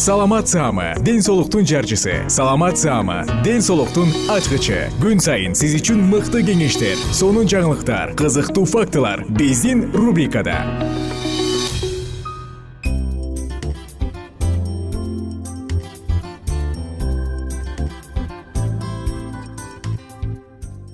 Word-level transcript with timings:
саламат 0.00 0.48
саама 0.48 0.94
ден 1.04 1.20
соолуктун 1.20 1.66
жарчысы. 1.66 2.24
Саламат 2.28 2.78
саама 2.78 3.26
ден 3.44 3.60
соолуктун 3.60 4.08
ачкычы. 4.32 4.88
Күн 4.96 5.20
сайын 5.20 5.52
сиз 5.52 5.74
үчүн 5.76 6.00
мыкты 6.08 6.40
кеңештер 6.40 6.96
сонун 7.12 7.44
жаңылыктар 7.44 8.14
кызыктуу 8.16 8.64
фактылар 8.64 9.26
биздин 9.28 9.92
рубрикада. 9.92 10.56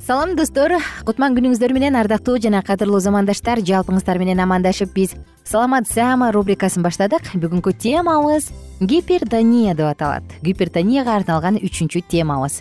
Салам 0.02 0.34
достор. 0.34 0.80
Кутман 1.06 1.38
күнүңүздөр 1.38 1.78
менен 1.78 1.94
ардактуу 1.94 2.40
жана 2.42 2.66
кадырлуу 2.66 2.98
замандаштар 2.98 3.62
жалпыңыздар 3.62 4.18
менен 4.18 4.42
амандашып 4.42 4.90
биз 4.98 5.14
саламат 5.46 5.86
саама 5.86 6.34
рубрикасын 6.34 6.82
баштадык. 6.82 7.36
Бүгүнкү 7.38 7.70
темабыз 7.78 8.50
гипертония 8.80 9.74
деп 9.74 9.86
аталат. 9.86 10.24
Гипертонияга 10.42 11.16
арналган 11.16 11.56
үчүнчү 11.56 12.02
темабыз. 12.08 12.60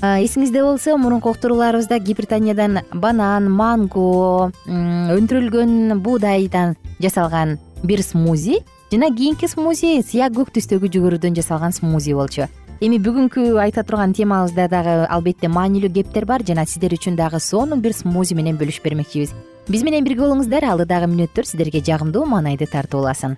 Эсиңизде 0.00 0.62
болсо 0.64 0.96
мурунку 0.96 1.30
уктурууларыбызда 1.34 1.98
гипертониядан 2.00 2.80
банан 2.94 3.50
манго 3.52 4.50
өндүрүлгөн 4.66 6.00
буудайдан 6.00 6.76
жасалган 7.02 7.58
бир 7.82 8.00
смузи 8.02 8.62
жана 8.90 9.10
кийинки 9.12 9.46
смузи 9.48 10.00
сыя 10.00 10.30
көк 10.32 10.54
түстөгү 10.56 10.88
жүгөрүдөн 10.88 11.36
жасалган 11.36 11.76
смузи 11.76 12.16
болчу. 12.16 12.48
Эми 12.80 12.96
бүгүнкү 12.96 13.60
айта 13.60 13.84
турган 13.84 14.16
темабызда 14.16 14.70
дагы 14.72 15.04
албетте 15.04 15.52
маанилүү 15.52 15.92
кептер 16.00 16.24
бар 16.24 16.40
жана 16.48 16.64
сиздер 16.64 16.96
үчүн 16.96 17.20
дагы 17.20 17.36
сонун 17.38 17.84
бир 17.84 17.92
смузи 17.92 18.34
менен 18.34 18.56
бөлүшүп 18.56 18.88
бермекчибиз. 18.88 19.36
Биз 19.68 19.84
менен 19.84 20.08
бирге 20.08 20.24
болуңуздар 20.24 20.64
алдыдагы 20.64 21.12
мүнөттөр 21.12 21.44
сиздерге 21.44 21.84
жагымдуу 21.84 22.24
маанайды 22.24 22.64
тартууласын 22.64 23.36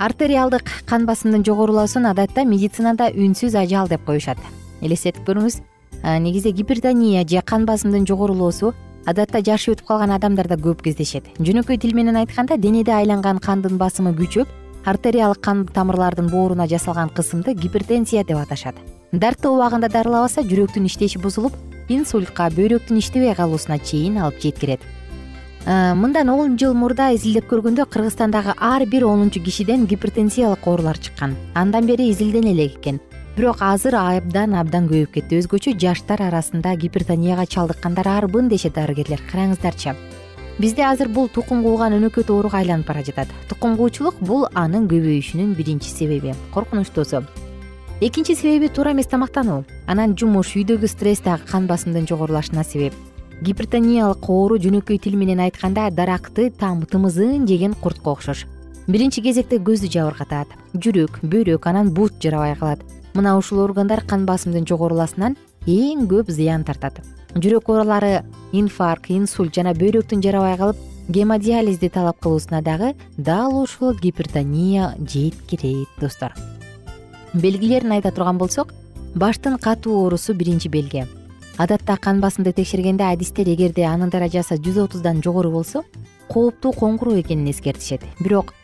артериалдык 0.00 0.64
кан 0.88 1.04
басымдын 1.04 1.42
жогорулоосун 1.44 2.06
адатта 2.08 2.46
медицинада 2.48 3.10
үнсүз 3.12 3.52
ажал 3.60 3.88
деп 3.88 4.06
коюшат. 4.06 4.38
Элестетип 4.80 5.26
көрүңүз 5.28 5.58
негизи 6.24 6.54
гипертония 6.56 7.26
же 7.28 7.42
кан 7.44 7.66
басымдын 7.68 8.06
жогорулоосу 8.08 8.72
адатта 9.04 9.42
жашы 9.44 9.74
өтүп 9.74 9.90
калган 9.90 10.14
адамдарда 10.16 10.56
көп 10.56 10.80
кездешет. 10.86 11.28
Жөнөкөй 11.36 11.76
тил 11.76 11.92
менен 11.92 12.16
айтканда 12.16 12.56
денеде 12.56 12.94
айланган 12.96 13.38
кандын 13.44 13.76
басымы 13.76 14.14
күчөп 14.16 14.48
артериялык 14.88 15.42
кан 15.44 15.66
тамырлардын 15.68 16.30
бооруна 16.32 16.64
жасалган 16.66 17.12
кысымды 17.12 17.52
гипертензия 17.52 18.24
деп 18.24 18.40
аташат. 18.40 18.76
Дартты 19.12 19.50
убагында 19.52 19.92
дарылабаса 19.92 20.40
жүрөктүн 20.40 20.88
иштеши 20.88 21.20
бузулуп 21.20 21.52
инсультка 21.92 22.48
бөйрөктүн 22.56 23.02
иштебей 23.02 23.34
калуусуна 23.36 23.76
чейин 23.84 24.16
алып 24.16 24.40
жеткирет 24.40 24.80
мындан 25.66 26.30
он 26.30 26.56
жыл 26.58 26.72
мурда 26.74 27.10
изилдеп 27.14 27.44
көргөндө 27.50 27.84
кыргызстандагы 27.92 28.54
ар 28.56 28.86
бир 28.86 29.04
онунчу 29.04 29.42
кишиден 29.44 29.84
гипертензиялык 29.86 30.66
оорулар 30.66 30.98
чыккан. 30.98 31.36
Андан 31.54 31.86
бери 31.86 32.10
изилдене 32.10 32.52
элек 32.52 32.78
экен. 32.78 33.00
Бирок 33.36 33.60
азыр 33.60 33.94
абдан 33.94 34.54
абдан 34.54 34.88
көбөйүп 34.88 35.12
кетти. 35.12 35.36
Өзгөчө 35.36 35.76
жаштар 35.78 36.22
арасында 36.22 36.74
гипертонияга 36.76 37.44
чалдыккандар 37.46 38.08
арбын 38.08 38.48
дешет 38.48 38.74
дарыгерлер. 38.74 39.20
Караңыздарчы 39.30 39.94
бизде 40.58 40.82
азыр 40.84 41.08
бул 41.08 41.28
тукум 41.28 41.62
кууган 41.62 41.92
өнөкөт 41.96 42.30
ооруга 42.30 42.58
айланып 42.58 42.88
бара 42.88 43.04
жатат? 43.04 43.28
Тукум 43.48 43.76
куучулук 43.76 44.16
бул 44.20 44.48
анын 44.54 44.88
көбөйүшүнүн 44.88 45.54
биринчи 45.54 45.88
себеби. 45.88 46.34
Коркунучтуусу 46.54 47.24
экинчи 48.00 48.34
себеби 48.34 48.68
туура 48.68 48.92
эмес 48.92 49.06
тамактануу. 49.06 49.64
Анан 49.86 50.16
жумуш 50.16 50.56
үйдөгү 50.56 50.88
стресс 50.88 51.20
дагы 51.20 51.44
кан 51.48 51.66
басымдын 51.68 52.08
жогорулашына 52.08 52.64
себеп 52.64 52.94
гипертониялык 53.40 54.28
оору 54.28 54.58
жөнөкөй 54.60 54.98
тил 55.00 55.16
менен 55.16 55.40
айтканда 55.40 55.90
даракты 55.90 56.50
тымызын 56.50 57.46
жеген 57.48 57.74
куртко 57.74 58.12
окшош. 58.12 58.46
Биринчи 58.86 59.22
кезекте 59.22 59.56
көздү 59.56 59.88
жабыркатат 59.88 60.48
жүрөк 60.74 61.20
бөйрөк 61.22 61.66
анан 61.66 61.90
бут 61.94 62.12
жарабай 62.20 62.54
калат. 62.56 62.80
Мына 63.14 63.36
ушул 63.38 63.60
органдар 63.60 64.02
кан 64.04 64.26
басымдын 64.26 64.66
жогоруласынан 64.66 65.36
эң 65.66 66.06
көп 66.10 66.30
зыян 66.30 66.64
тартат. 66.64 67.00
Жүрөк 67.34 67.70
оорулары 67.70 68.24
инфаркт 68.52 69.10
инсульт 69.10 69.54
жана 69.54 69.72
бөйрөктүн 69.72 70.20
жарабай 70.22 70.58
калып 70.58 70.76
гемодиализди 71.08 71.88
талап 71.88 72.20
кылуусуна 72.20 72.60
дагы 72.62 72.94
дал 73.16 73.56
ушул 73.62 73.94
гипертония 73.94 74.94
жеткирет 75.00 75.88
достор. 76.00 76.34
Белгилерин 77.32 77.92
айта 77.92 78.10
турган 78.10 78.38
болсок 78.38 78.74
баштын 79.14 79.56
катуу 79.58 80.02
оорусу 80.02 80.34
биринчи 80.34 80.68
белги 80.68 81.06
адатта 81.60 81.96
кан 82.00 82.20
басымды 82.22 82.54
текшергенде 82.56 83.04
адистер 83.04 83.48
эгерде 83.52 83.84
анын 83.84 84.08
даражасы 84.08 84.56
жүз 84.56 84.78
отуздан 84.86 85.20
жогору 85.20 85.50
болсо 85.52 85.82
кооптуу 86.32 86.72
коңгуроо 86.72 87.20
экенин 87.20 87.50
эскертишет. 87.50 88.00
Бирок 88.20 88.54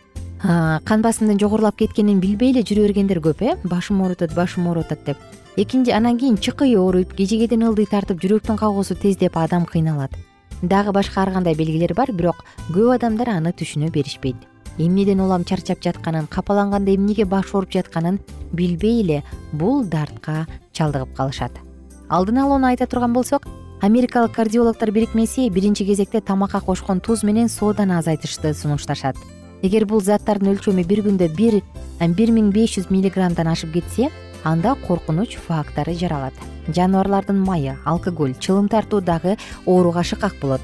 кан 0.41 1.03
басымдын 1.05 1.39
жогорулап 1.39 1.77
кеткенин 1.77 2.21
билбей 2.21 2.55
эле 2.55 2.63
жүрө 2.63 2.87
бергендер 2.87 3.21
көп 3.21 3.43
э? 3.43 3.57
Башым 3.65 4.01
ооруп 4.01 4.23
атат 4.23 4.35
башым 4.35 4.69
ооруп 4.71 4.87
атат 4.87 5.05
деп. 5.05 5.19
Экинчи 5.57 5.93
анан 5.93 6.17
кийин 6.19 6.39
чыкый 6.39 6.77
ооруйт 6.77 7.13
кежегеден 7.13 7.67
ылдый 7.69 7.85
тартып 7.85 8.23
жүрөктүн 8.23 8.57
кагуусу 8.57 8.97
тездеп 8.97 9.37
адам 9.37 9.67
кыйналат. 9.67 10.17
Дагы 10.63 10.93
башка 10.93 11.21
ар 11.21 11.33
кандай 11.33 11.55
белгилер 11.55 11.93
бар 11.95 12.13
бирок 12.13 12.47
көп 12.71 12.95
адамдар 12.95 13.35
аны 13.37 13.53
түшүнө 13.53 13.93
беришпейт. 13.93 14.37
Эмнеден 14.79 15.21
улам 15.21 15.45
чарчап 15.45 15.85
жатканын 15.85 16.29
капаланганда 16.33 16.95
эмнеге 16.95 17.25
баш 17.25 17.53
ооруп 17.53 17.77
жатканын 17.77 18.21
билбей 18.53 19.03
эле 19.03 19.23
бул 19.53 19.85
дартка 19.85 20.47
чалдыгып 20.73 21.17
калышат 21.17 21.66
алдын 22.09 22.39
алууну 22.39 22.69
айта 22.69 22.87
турган 22.87 23.13
болсок 23.13 23.47
америкалык 23.83 24.33
кардиологдор 24.33 24.91
бирикмеси 24.91 25.49
биринчи 25.51 25.85
кезекте 25.85 26.21
тамакка 26.21 26.61
кошкон 26.61 27.01
туз 27.01 27.23
менен 27.23 27.49
соданы 27.49 27.99
азайтышты 27.99 28.55
сунушташат. 28.55 29.17
Эгер 29.63 29.87
бул 29.87 30.01
заттардын 30.01 30.55
өлчөмү 30.55 30.87
бир 30.87 31.03
күндө 31.03 31.29
бир 31.35 31.61
бир 32.01 32.31
миң 32.31 32.53
беш 32.53 32.79
жүз 32.79 32.91
миллиграммдан 32.91 33.49
ашып 33.49 33.73
кетсе 33.75 34.11
анда 34.45 34.77
коркунуч 34.87 35.37
фактары 35.37 35.95
жаралат. 35.95 36.35
Жаныбарлардын 36.69 37.39
майы 37.39 37.77
алкоголь 37.85 38.35
чылым 38.39 38.69
тартуу 38.69 39.01
дагы 39.01 39.37
ооруга 39.67 40.05
шыкак 40.05 40.37
болот. 40.41 40.61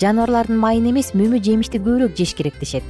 Жаныбарлардын 0.00 0.58
майын 0.58 0.90
эмес 0.90 1.14
мөмө 1.14 1.42
жемишти 1.42 1.78
көбүрөөк 1.78 2.16
жеш 2.16 2.34
керек 2.34 2.60
дешет 2.60 2.84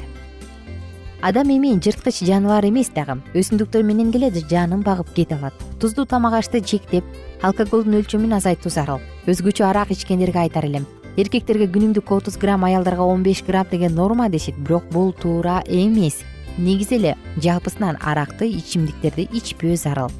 адам 1.20 1.48
эми 1.50 1.74
жырткыч 1.82 2.20
жаныбар 2.22 2.64
эмес 2.68 2.90
дагы. 2.94 3.18
Өсүмдүктөр 3.34 3.82
менен 3.82 4.12
эле 4.14 4.30
жанын 4.30 4.82
багып 4.82 5.10
кете 5.14 5.34
алат. 5.34 5.54
Туздуу 5.80 6.06
тамак 6.06 6.34
ашты 6.34 6.60
чектеп 6.60 7.04
алкоголдун 7.42 7.98
өлчөмүн 8.00 8.36
азайтуу 8.36 8.70
зарыл 8.70 9.00
өзгөчө 9.26 9.64
арак 9.66 9.90
ичкендерге 9.90 10.38
айтар 10.46 10.64
элем. 10.64 10.86
Эркектерге 11.16 11.66
күнүмдүк 11.66 12.12
отуз 12.14 12.36
грамм 12.38 12.64
аялдарга 12.64 13.02
он 13.02 13.22
беш 13.22 13.42
грамм 13.42 13.66
деген 13.70 13.94
норма 13.94 14.28
дешет. 14.28 14.56
Бирок 14.56 14.84
бул 14.90 15.12
туура 15.12 15.62
эмес. 15.66 16.22
Негизи 16.56 16.94
эле 16.94 17.16
жалпысынан 17.36 17.98
аракты 18.00 18.46
ичимдиктерди 18.46 19.28
ичпөө 19.32 19.76
зарыл. 19.76 20.10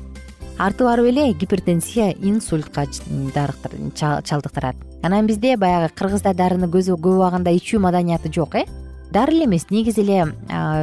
Арты 0.58 0.84
барып 0.84 1.06
эле 1.06 1.32
гипертензия 1.32 2.10
инсультка 2.20 2.86
чалдыктырат. 2.86 4.76
Анан 5.02 5.26
бизде 5.26 5.56
баягы 5.56 5.94
кыргызда 5.94 6.34
дарыны 6.34 6.66
көп 6.66 6.90
убагында 6.90 7.50
ичүү 7.54 7.78
маданияты 7.78 8.32
жок 8.32 8.56
э 8.56 8.66
дары 9.12 9.32
эле 9.32 9.44
эмес 9.44 9.70
негизи 9.70 10.00
эле 10.02 10.34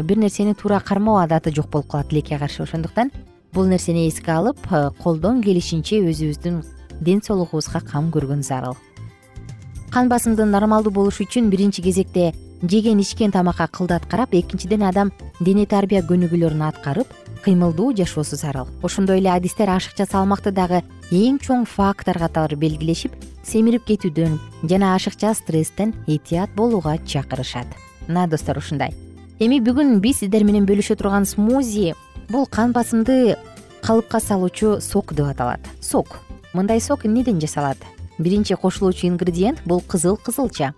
бир 0.04 0.18
нерсени 0.18 0.54
туура 0.54 0.80
кармоо 0.80 1.18
адаты 1.22 1.54
жок 1.54 1.69
болуп 1.69 1.88
калат 1.92 2.10
тилекке 2.10 2.38
каршы. 2.39 2.63
Ошондуктан 2.63 3.12
бул 3.54 3.66
нерсени 3.66 4.07
эске 4.07 4.31
алып 4.31 4.57
колдон 5.04 5.42
келишинче 5.44 6.01
өзүбүздүн 6.01 6.63
ден 7.01 7.22
соолугубузга 7.22 7.81
кам 7.81 8.10
көргөн 8.12 8.42
зарыл. 8.44 8.75
Кан 9.92 10.10
басымдын 10.10 10.51
нормалдуу 10.51 10.92
болушу 10.92 11.24
үчүн 11.24 11.50
биринчи 11.50 11.81
кезекте 11.81 12.33
жеген 12.63 13.00
ичкен 13.00 13.31
тамакка 13.31 13.68
кылдат 13.68 14.06
карап 14.10 14.33
экинчиден 14.33 14.83
адам 14.83 15.12
дене 15.39 15.66
тарбия 15.66 16.01
көнүгүүлөрүн 16.01 16.66
аткарып 16.68 17.07
кыймылдуу 17.45 17.94
жашоосу 17.95 18.36
зарыл. 18.36 18.68
Ошондой 18.81 19.19
эле 19.19 19.31
адистер 19.31 19.69
ашыкча 19.69 20.07
салмакты 20.10 20.51
дагы 20.51 20.81
эң 21.12 21.38
чоң 21.39 21.66
фактор 21.69 22.18
катары 22.18 22.57
белгилешип 22.57 23.13
семирип 23.45 23.86
кетүүдөн 23.86 24.39
жана 24.63 24.95
ашыкча 24.95 25.36
стресстен 25.38 25.94
этият 26.07 26.50
болууга 26.56 26.98
чакырышат 27.06 27.68
мына 28.07 28.28
достор 28.28 28.57
ушундай. 28.57 28.94
Эми 29.40 29.60
бүгүн 29.60 30.00
биз 30.00 30.22
сиздер 30.22 30.44
менен 30.48 30.66
бөлүшө 30.66 30.96
турган 30.96 31.25
смузи 31.25 31.94
бул 32.30 32.46
кан 32.46 32.72
басымды 32.72 33.36
калыпка 33.81 34.19
салуучу 34.19 34.80
сок 34.81 35.13
деп 35.13 35.28
аталат. 35.28 35.60
Сок. 35.81 36.19
Мындай 36.54 36.81
сок 36.81 37.06
эмнеден 37.06 37.42
жасалат? 37.42 37.78
Биринчи 38.18 38.56
кошулуучу 38.56 39.07
ингредиент 39.07 39.62
бул 39.66 39.81
кызыл 39.81 40.18
кызылча. 40.18 40.74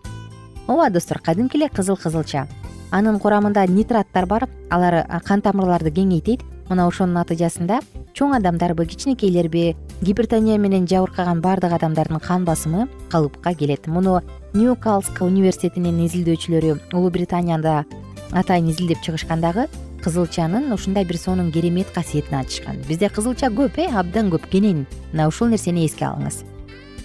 Ооба 0.68 0.90
достор 0.90 1.20
кадимки 1.20 1.58
эле 1.58 1.70
кызыл 1.70 1.98
кызылча. 1.98 2.48
Анын 2.92 3.20
курамында 3.20 3.66
нитраттар 3.68 4.26
бар 4.26 4.48
алар 4.70 5.06
кан 5.24 5.42
тамырларды 5.42 5.92
кеңейтет. 5.92 6.42
Мына 6.68 6.88
ошонун 6.88 7.16
натыйжасында 7.16 7.80
чоң 8.18 8.34
адамдарбы 8.36 8.86
кичинекейлерби 8.86 9.76
гипертония 10.02 10.58
менен 10.58 10.88
жабыркаган 10.88 11.40
баардык 11.42 11.72
адамдардын 11.78 12.20
кан 12.20 12.44
басымы 12.44 12.88
калыпка 13.10 13.54
келет. 13.54 13.88
Муну 13.88 14.22
ньюкалс 14.54 15.10
университетинин 15.20 16.00
изилдөөчүлөрү 16.06 16.78
улуу 16.94 17.10
британияда 17.12 17.84
атайын 18.32 18.70
изилдеп 18.72 19.02
чыгышкан 19.04 19.42
дагы 19.42 19.68
кызылчанын 20.04 20.72
ушундай 20.74 21.06
бир 21.06 21.18
сонун 21.18 21.52
керемет 21.52 21.90
касиетин 21.92 22.40
ачышкан 22.40 22.78
бизде 22.88 23.10
кызылча 23.10 23.48
көп 23.52 23.78
э 23.78 23.88
абдан 23.92 24.30
көп. 24.30 24.48
Кенен 24.50 24.86
мына 25.12 25.28
ушул 25.28 25.48
нерсени 25.48 25.86
эске 25.86 26.06
алыңыз. 26.06 26.44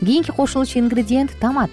Кийинки 0.01 0.31
кошулуучу 0.31 0.79
ингредиент 0.79 1.33
томат. 1.41 1.71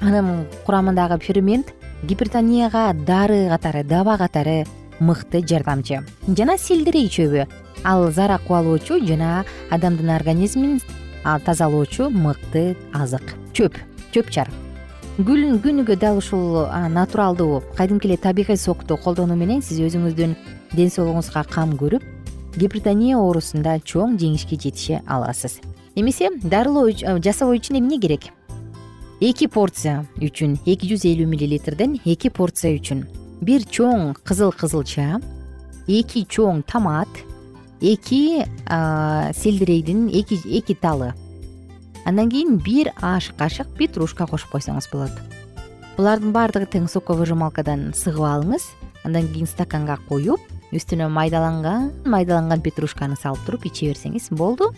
Анын 0.00 0.46
курамындагы 0.66 1.20
фермент 1.20 1.72
гипертонияга 2.02 2.92
дары 2.94 3.48
катары 3.48 3.84
таба 3.84 4.16
катары 4.18 4.66
мыкты 4.98 5.44
жардамчы. 5.46 6.02
Жана 6.26 6.58
селдерей 6.58 7.08
чөбү 7.08 7.46
ал 7.84 8.10
зара 8.10 8.38
кубалоочу 8.38 9.04
жана 9.06 9.44
адамдын 9.70 10.10
организмин 10.10 10.80
тазалоочу 11.22 12.10
мыкты 12.10 12.76
азык. 12.92 13.36
Чөп 13.52 13.76
чөп 14.12 14.30
чар 15.18 15.58
күнүгө 15.60 15.96
дал 16.00 16.18
ушул 16.18 16.66
натуралдуу 16.88 17.62
кадимки 17.76 18.06
эле 18.06 18.16
табигый 18.16 18.56
сокту 18.56 18.96
колдонуу 18.96 19.36
менен 19.36 19.60
сиз 19.62 19.80
өзүңүздүн 19.80 20.34
ден 20.72 20.90
соолугуңузга 20.90 21.42
кам 21.50 21.74
көрүп 21.76 22.02
гипертония 22.56 23.18
оорусунда 23.18 23.78
чоң 23.84 24.16
жеңишке 24.18 24.56
жетише 24.56 25.02
аласыз. 25.06 25.60
Эмесе 25.94 26.30
дарылоо 26.42 26.90
жасоо 27.20 27.52
үчүн 27.54 27.80
эмне 27.80 27.98
керек? 28.00 28.30
Эки 29.20 29.46
порция 29.46 30.06
үчүн 30.16 30.56
эки 30.64 30.88
жүз 30.88 31.04
элүү 31.10 31.26
миллилитрден 31.28 31.98
эки 32.04 32.30
порция 32.30 32.78
үчүн. 32.78 33.04
Бир 33.42 33.66
чоң 33.66 34.14
кызыл 34.24 34.52
кызылча 34.52 35.20
эки 35.86 36.24
чоң 36.24 36.62
томат 36.62 37.08
эки 37.80 38.46
селдерейдин 39.36 40.08
эки 40.08 40.74
талы 40.80 41.12
андан 42.10 42.28
кийин 42.28 42.56
бир 42.58 42.90
аш 43.00 43.30
кашык 43.38 43.68
петрушка 43.78 44.26
кошуп 44.26 44.50
койсоңуз 44.56 44.88
болот. 44.90 45.14
Булардын 45.94 46.32
баардыгы 46.34 46.66
тең 46.66 46.88
соковыжималкадан 46.90 47.92
сыгып 47.94 48.26
алыңыз. 48.26 48.64
Андан 49.06 49.28
кийин 49.30 49.46
стаканга 49.46 49.96
куюп 50.08 50.42
үстүнө 50.74 51.06
майдаланган 51.08 51.92
майдаланган 52.04 52.64
петрушканы 52.66 53.14
салып 53.14 53.46
туруп 53.46 53.68
иче 53.70 53.92
берсеңиз 53.92 54.26
болду. 54.34 54.72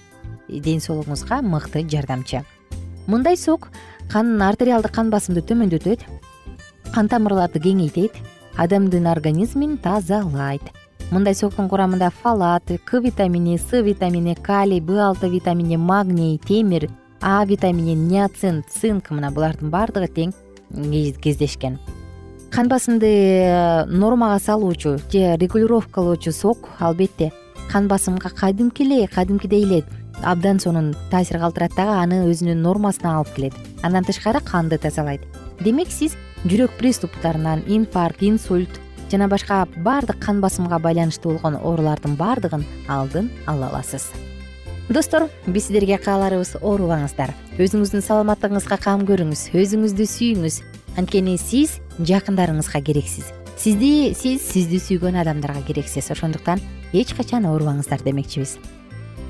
Ден 0.48 0.84
соолугуңузга 0.84 1.40
мыкты 1.40 1.86
жардамчы. 1.88 2.44
Мындай 3.06 3.36
сок 3.40 3.70
кан 4.12 4.36
артериалдык 4.42 4.92
кан 4.92 5.08
басымды 5.10 5.40
төмөндөтөт 5.40 6.04
кан 6.92 7.08
тамырларды 7.08 7.64
кеңейтет 7.64 8.18
адамдын 8.60 9.08
организмин 9.08 9.78
тазалайт. 9.78 10.68
Мындай 11.10 11.34
соктун 11.34 11.68
курамында 11.68 12.10
фалат 12.10 12.68
к 12.84 13.00
витамини 13.00 13.56
с 13.56 13.82
витамини 13.82 14.34
калий 14.34 14.80
б 14.80 15.00
алты 15.00 15.28
витамини 15.28 15.76
магний 15.76 16.38
темир 16.38 16.90
а 17.22 17.44
витамини 17.46 17.94
ниацин 17.94 18.64
цинк. 18.68 19.10
Мына 19.10 19.30
булардын 19.30 19.70
баардыгы 19.70 20.10
тең 20.10 20.34
кездешкен. 21.22 21.78
Кан 22.52 22.68
басымды 22.68 23.08
э, 23.08 23.84
нормага 23.86 24.38
салуучу 24.38 24.98
же 25.10 25.36
регулировкалоочу 25.36 26.32
сок 26.32 26.68
албетте. 26.78 27.32
Кан 27.70 27.88
басымга 27.88 28.28
кадимки 28.28 28.82
эле 28.82 29.06
кадимкидей 29.06 29.64
эле 29.64 29.84
абдан 30.22 30.60
сонун 30.60 30.94
таасир 31.10 31.38
калтырат 31.38 31.72
дагы 31.76 31.96
аны 32.02 32.26
өзүнүн 32.28 32.60
нормасына 32.60 33.16
алып 33.18 33.34
келет. 33.34 33.54
Андан 33.82 34.04
тышкары 34.04 34.40
канды 34.40 34.78
тазалайт. 34.78 35.22
Демек 35.60 35.88
сиз 35.88 36.16
жүрөк 36.44 36.76
приступтарынан 36.78 37.64
инфаркт 37.68 38.22
инсульт 38.22 38.80
жана 39.10 39.28
башка 39.28 39.66
баардык 39.76 40.18
кан 40.18 40.40
басымга 40.40 40.78
байланыштуу 40.78 41.36
болгон 41.36 41.56
оорулардын 41.60 42.16
баардыгын 42.16 42.66
алдын 42.88 43.30
ала 43.46 43.68
аласыз 43.68 44.10
достор 44.92 45.28
биз 45.46 45.66
сиздерге 45.66 45.96
кааларыбыз 45.98 46.56
оорубаңыздар 46.60 47.32
өзүңүздүн 47.62 48.04
саламаттыгыңызга 48.04 48.76
кам 48.82 49.06
көрүңүз 49.08 49.52
өзүңүздү 49.56 50.06
сүйүңүз. 50.10 50.58
Анткени 51.00 51.38
сиз 51.40 51.78
жакындарыңызга 51.98 52.82
керексиз. 52.84 53.30
Сизди 53.56 54.12
сиз 54.18 54.44
сизди 54.44 54.80
сүйгөн 54.82 55.16
адамдарга 55.22 55.62
керексиз. 55.66 56.10
Ошондуктан 56.12 56.60
эч 56.92 57.14
качан 57.16 57.46
оорубаңыздар 57.48 58.04
демекчибиз. 58.04 58.58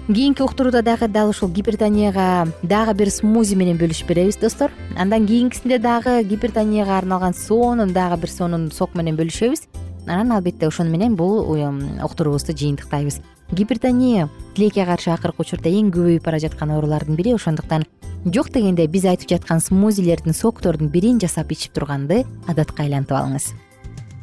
Кийинки 0.09 0.43
уктурууда 0.43 0.83
дагы 0.83 1.07
дал 1.09 1.31
ушул 1.31 1.49
гипертонияга 1.49 2.49
дагы 2.63 2.95
бир 2.95 3.11
смузи 3.11 3.55
менен 3.55 3.79
бөлүшүп 3.79 4.09
беребиз 4.09 4.41
достор. 4.43 4.73
Андан 4.99 5.27
кийинкисинде 5.27 5.79
дагы 5.79 6.23
гипертонияга 6.25 6.99
арналган 6.99 7.35
сонун 7.35 7.93
дагы 7.93 8.21
бир 8.23 8.31
сонун 8.31 8.73
сок 8.73 8.95
менен 8.95 9.17
бөлүшөбүз. 9.17 9.69
Анан 10.07 10.33
албетте 10.33 10.67
ошону 10.67 10.91
менен 10.91 11.15
бул 11.15 11.47
уктуруубузду 12.03 12.53
жыйынтыктайбыз 12.53 13.21
гипертония 13.53 14.29
тилекке 14.55 14.85
каршы 14.85 15.13
акыркы 15.13 15.45
учурда 15.45 15.71
эң 15.71 15.91
көбөйүп 15.93 16.25
бара 16.25 16.41
жаткан 16.41 16.73
оорулардын 16.73 17.17
бири 17.17 17.35
ошондуктан. 17.37 17.85
Жок 18.25 18.49
дегенде 18.55 18.87
биз 18.87 19.05
айтып 19.05 19.29
жаткан 19.31 19.61
смузилердин 19.61 20.33
соктордун 20.33 20.89
бирин 20.89 21.21
жасап 21.21 21.53
ичип 21.53 21.75
турганды 21.77 22.25
адатка 22.49 22.85
айлантып 22.85 23.19
алыңыз. 23.19 23.53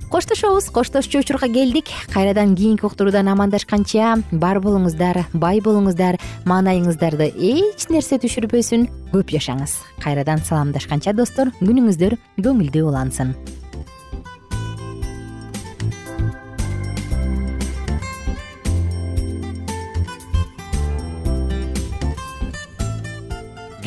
Коштошобуз 0.09 0.71
коштошчу 0.74 1.19
учурга 1.19 1.48
келдик. 1.48 1.86
Кайрадан 2.13 2.55
кийинки 2.55 2.86
уктуруудан 2.86 3.27
амандашканча 3.29 4.15
бар 4.31 4.57
болуңуздар 4.57 5.27
бай 5.33 5.62
болуңуздар 5.62 6.17
маанайыңыздарды 6.50 7.29
эч 7.38 7.86
нерсе 7.93 8.17
түшүрбөсүн 8.17 8.88
көп 9.13 9.36
жашаңыз. 9.36 9.77
Кайрадан 10.01 10.41
саламдашканча 10.41 11.13
достор 11.13 11.53
күнүңүздөр 11.62 12.17
көңүлдүү 12.41 12.89
улансын 12.89 13.36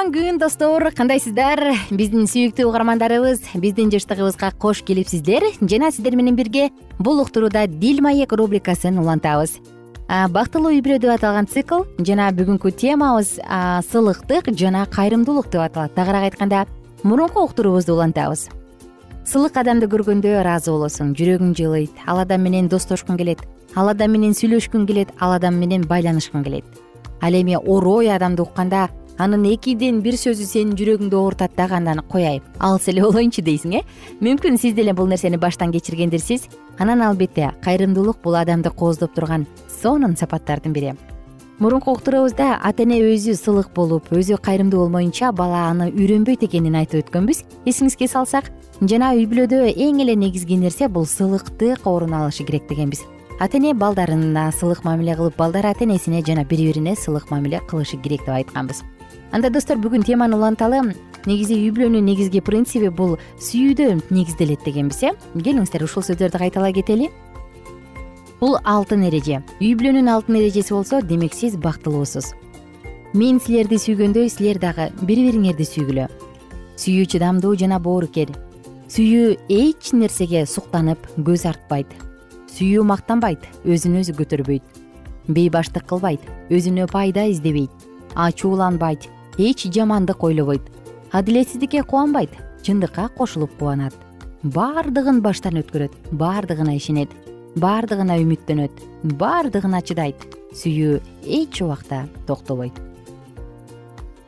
кутман 0.00 0.14
күн 0.14 0.38
достор 0.40 0.86
кандайсыздар? 0.96 1.60
Биздин 1.92 2.24
сүйүктүү 2.24 2.64
угармандарыбыз 2.70 3.42
биздин 3.60 3.90
жыштыгыбызга 3.92 4.48
кош 4.56 4.80
келипсиздер. 4.82 5.42
Жана 5.60 5.90
сиздер 5.92 6.16
менен 6.16 6.36
бирге 6.36 6.70
бул 6.98 7.20
уктурууда 7.20 7.66
дил 7.66 8.00
маек 8.00 8.32
рубрикасын 8.32 8.96
улантабыз. 8.98 9.58
Бактылуу 10.08 10.72
үй 10.72 10.80
бүлө 10.80 11.00
деп 11.02 11.12
аталган 11.12 11.46
цикл 11.46 11.84
жана 11.98 12.30
бүгүнкү 12.32 12.72
темабыз 12.80 13.34
сылыктык 13.90 14.48
жана 14.56 14.86
кайрымдуулук 14.86 15.50
деп 15.50 15.66
аталат. 15.66 15.94
Тагыраак 15.94 16.30
айтканда 16.30 16.64
мурунку 17.02 17.44
уктуруубузду 17.44 17.92
улантабыз. 17.92 18.48
Сылык 19.26 19.56
адамды 19.56 19.84
көргөндө 19.84 20.38
ыраазы 20.40 20.72
болосуң 20.72 21.12
жүрөгүң 21.12 21.52
жылыйт 21.58 22.06
ал 22.06 22.22
адам 22.24 22.40
менен 22.48 22.70
достошкуң 22.72 23.20
келет 23.20 23.44
ал 23.76 23.92
адам 23.92 24.16
менен 24.16 24.32
сүйлөшкүң 24.32 24.86
келет 24.86 25.12
ал 25.20 25.36
адам 25.36 25.60
менен 25.60 25.84
байланышкың 25.84 26.46
келет. 26.46 26.64
Ал 27.20 27.36
эми 27.36 27.58
орой 27.60 28.08
адамды 28.08 28.42
укканда 28.42 28.88
анын 29.20 29.44
экиден 29.52 30.00
бир 30.00 30.16
сөзү 30.16 30.46
сенин 30.48 30.76
жүрөгүңдү 30.78 31.18
оорутат 31.18 31.52
дагы 31.56 31.76
андан 31.76 32.00
куяйын 32.08 32.44
алыс 32.58 32.88
эле 32.88 33.02
болоюнчу 33.04 33.44
дейсиң 33.44 33.74
э? 33.76 33.82
Мүмкүн 34.24 34.56
сиз 34.56 34.72
деле 34.72 34.94
бул 34.96 35.10
нерсени 35.10 35.36
баштан 35.36 35.74
кечиргендирсиз 35.74 36.48
анан 36.78 37.02
албетте 37.04 37.50
кайрымдуулук 37.64 38.22
бул 38.24 38.38
адамды 38.40 38.70
кооздоп 38.70 39.12
турган 39.14 39.46
сонун 39.82 40.16
сапаттардын 40.16 40.72
бири. 40.72 40.94
Мурунку 41.60 41.92
уктуруубузда 41.92 42.54
ата 42.64 42.86
эне 42.86 43.02
өзү 43.04 43.34
сылык 43.36 43.74
болуп 43.76 44.08
өзү 44.08 44.38
кайрымдуу 44.40 44.86
болмоюнча 44.86 45.32
бала 45.36 45.66
аны 45.68 45.90
үйрөнбөйт 45.92 46.46
экенин 46.48 46.78
айтып 46.80 47.04
өткөнбүз. 47.04 47.42
Эсиңизге 47.68 48.08
салсак 48.08 48.48
жана 48.80 49.10
үй 49.12 49.26
бүлөдө 49.28 49.66
эң 49.68 50.00
эле 50.00 50.14
негизги 50.16 50.56
нерсе 50.56 50.88
бул 50.88 51.04
сылыктык 51.04 51.84
орун 51.84 52.16
алышы 52.16 52.48
керек 52.48 52.64
дегенбиз. 52.70 53.04
Ата 53.40 53.60
эне 53.60 53.74
балдарына 53.74 54.46
сылык 54.56 54.80
мамиле 54.88 55.18
кылып 55.20 55.36
балдар 55.36 55.68
ата 55.74 55.84
энесине 55.84 56.24
жана 56.24 56.46
бири 56.48 56.70
бирине 56.70 56.96
сылык 56.96 57.28
мамиле 57.30 57.60
кылышы 57.68 58.00
керек 58.00 58.24
деп 58.24 58.38
айтканбыз 58.40 58.80
анда 59.32 59.50
достор 59.50 59.78
бүгүн 59.78 60.04
теманы 60.06 60.36
уланталы. 60.36 60.94
Негизи 61.26 61.56
үй 61.58 61.70
бүлөнүн 61.76 62.06
негизги 62.06 62.40
принциби 62.40 62.88
бул 62.88 63.18
сүйүүдө 63.38 64.00
негизделет 64.10 64.62
дегенбиз 64.64 65.02
э? 65.04 65.10
Келиңиздер 65.36 65.84
ушул 65.84 66.02
сөздөрдү 66.06 66.40
кайталай 66.40 66.72
кетели. 66.72 67.10
Бул 68.40 68.56
алтын 68.64 69.04
эреже. 69.08 69.42
Үй 69.60 69.74
бүлөнүн 69.76 70.08
алтын 70.08 70.38
эрежеси 70.40 70.72
болсо 70.72 71.02
демек 71.02 71.36
сиз 71.36 71.58
бактылуусуз. 71.60 72.32
Мен 73.12 73.40
силерди 73.40 73.76
сүйгөндөй 73.76 74.30
силер 74.32 74.58
дагы 74.62 74.88
бири 75.02 75.26
бириңерди 75.28 75.66
сүйгүлө. 75.68 76.08
Сүйүү 76.80 77.10
чыдамдуу 77.12 77.52
жана 77.60 77.78
боорукер. 77.82 78.32
Сүйүү 78.88 79.36
эч 79.52 79.92
нерсеге 79.92 80.46
суктанып 80.46 81.04
көз 81.18 81.44
артпайт. 81.52 81.92
Сүйүү 82.56 82.86
мактанбайт 82.88 83.44
өзүн 83.68 84.00
өзү 84.00 84.16
көтөрбөйт. 84.22 84.64
Бейбаштык 85.28 85.84
кылбайт 85.86 86.24
өзүнө 86.48 86.88
пайда 86.90 87.28
издебейт 87.28 87.90
ачууланбайт 88.14 89.08
эч 89.40 89.64
жамандык 89.72 90.22
ойлобойт. 90.22 90.62
Адилетсиздикке 91.12 91.82
кубанбайт 91.82 92.30
чындыкка 92.62 93.08
кошулуп 93.08 93.52
кубанат. 93.58 93.94
Баардыгын 94.42 95.20
баштан 95.24 95.56
өткөрөт 95.60 95.94
баардыгына 96.12 96.76
ишенет 96.76 97.10
баардыгына 97.56 98.18
үмүттөнөт 98.20 98.84
баардыгына 99.20 99.80
чыдайт. 99.80 100.20
Сүйүү 100.52 101.00
эч 101.24 101.62
убакта 101.62 102.04
токтобойт. 102.26 102.76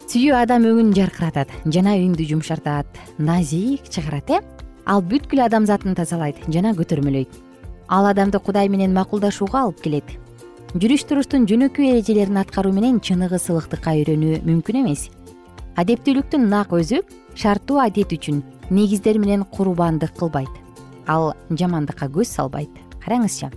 Сүйүү 0.08 0.34
адам 0.38 0.64
өңүн 0.70 0.94
жаркыратат 0.96 1.52
жана 1.66 1.96
үндү 1.98 2.24
жумшартат. 2.30 2.86
Назик 3.18 3.88
чыгарат 3.92 4.30
э? 4.30 4.40
Ал 4.86 5.02
бүткүл 5.02 5.44
адамзатын 5.44 5.94
тазалайт 5.94 6.40
жана 6.48 6.72
көтөрмөлөйт. 6.78 7.30
Ал 7.88 8.08
адамды 8.08 8.40
кудай 8.40 8.68
менен 8.68 8.94
макулдашууга 8.96 9.66
алып 9.66 9.80
келет 9.84 10.16
жүрүш 10.72 11.02
туруштун 11.04 11.42
жөнөкөй 11.44 11.90
эрежелерин 11.92 12.38
аткаруу 12.40 12.72
менен 12.72 12.96
чыныгы 13.04 13.36
сылыктыкка 13.36 13.92
үйрөнүү 13.98 14.38
мүмкүн 14.46 14.78
эмес. 14.80 15.10
Адептүүлүктүн 15.76 16.46
нак 16.48 16.72
өзү 16.72 17.02
шарттуу 17.36 17.76
адет 17.82 18.14
үчүн 18.16 18.38
негиздер 18.72 19.18
менен 19.20 19.44
курбандык 19.44 20.16
кылбайт. 20.16 20.48
Ал 21.06 21.34
жамандыкка 21.50 22.08
көз 22.08 22.32
салбайт. 22.32 22.72
Караңызчы 23.04 23.50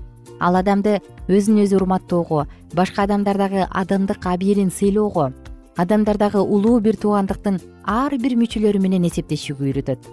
ал 0.43 0.60
адамды 0.60 0.98
өзүн 1.31 1.63
өзү 1.63 1.79
урматтоого 1.79 2.50
башка 2.75 3.07
адамдардагы 3.07 3.63
адамдык 3.72 4.27
абийирин 4.27 4.67
сыйлоого 4.67 5.31
адамдардагы 5.77 6.43
улуу 6.43 6.81
бир 6.81 7.00
туугандыктын 7.00 7.62
ар 7.86 8.12
бир 8.19 8.36
мүчөлөрү 8.36 8.84
менен 8.84 9.07
эсептешүүгө 9.07 9.72
үйрөтөт. 9.72 10.12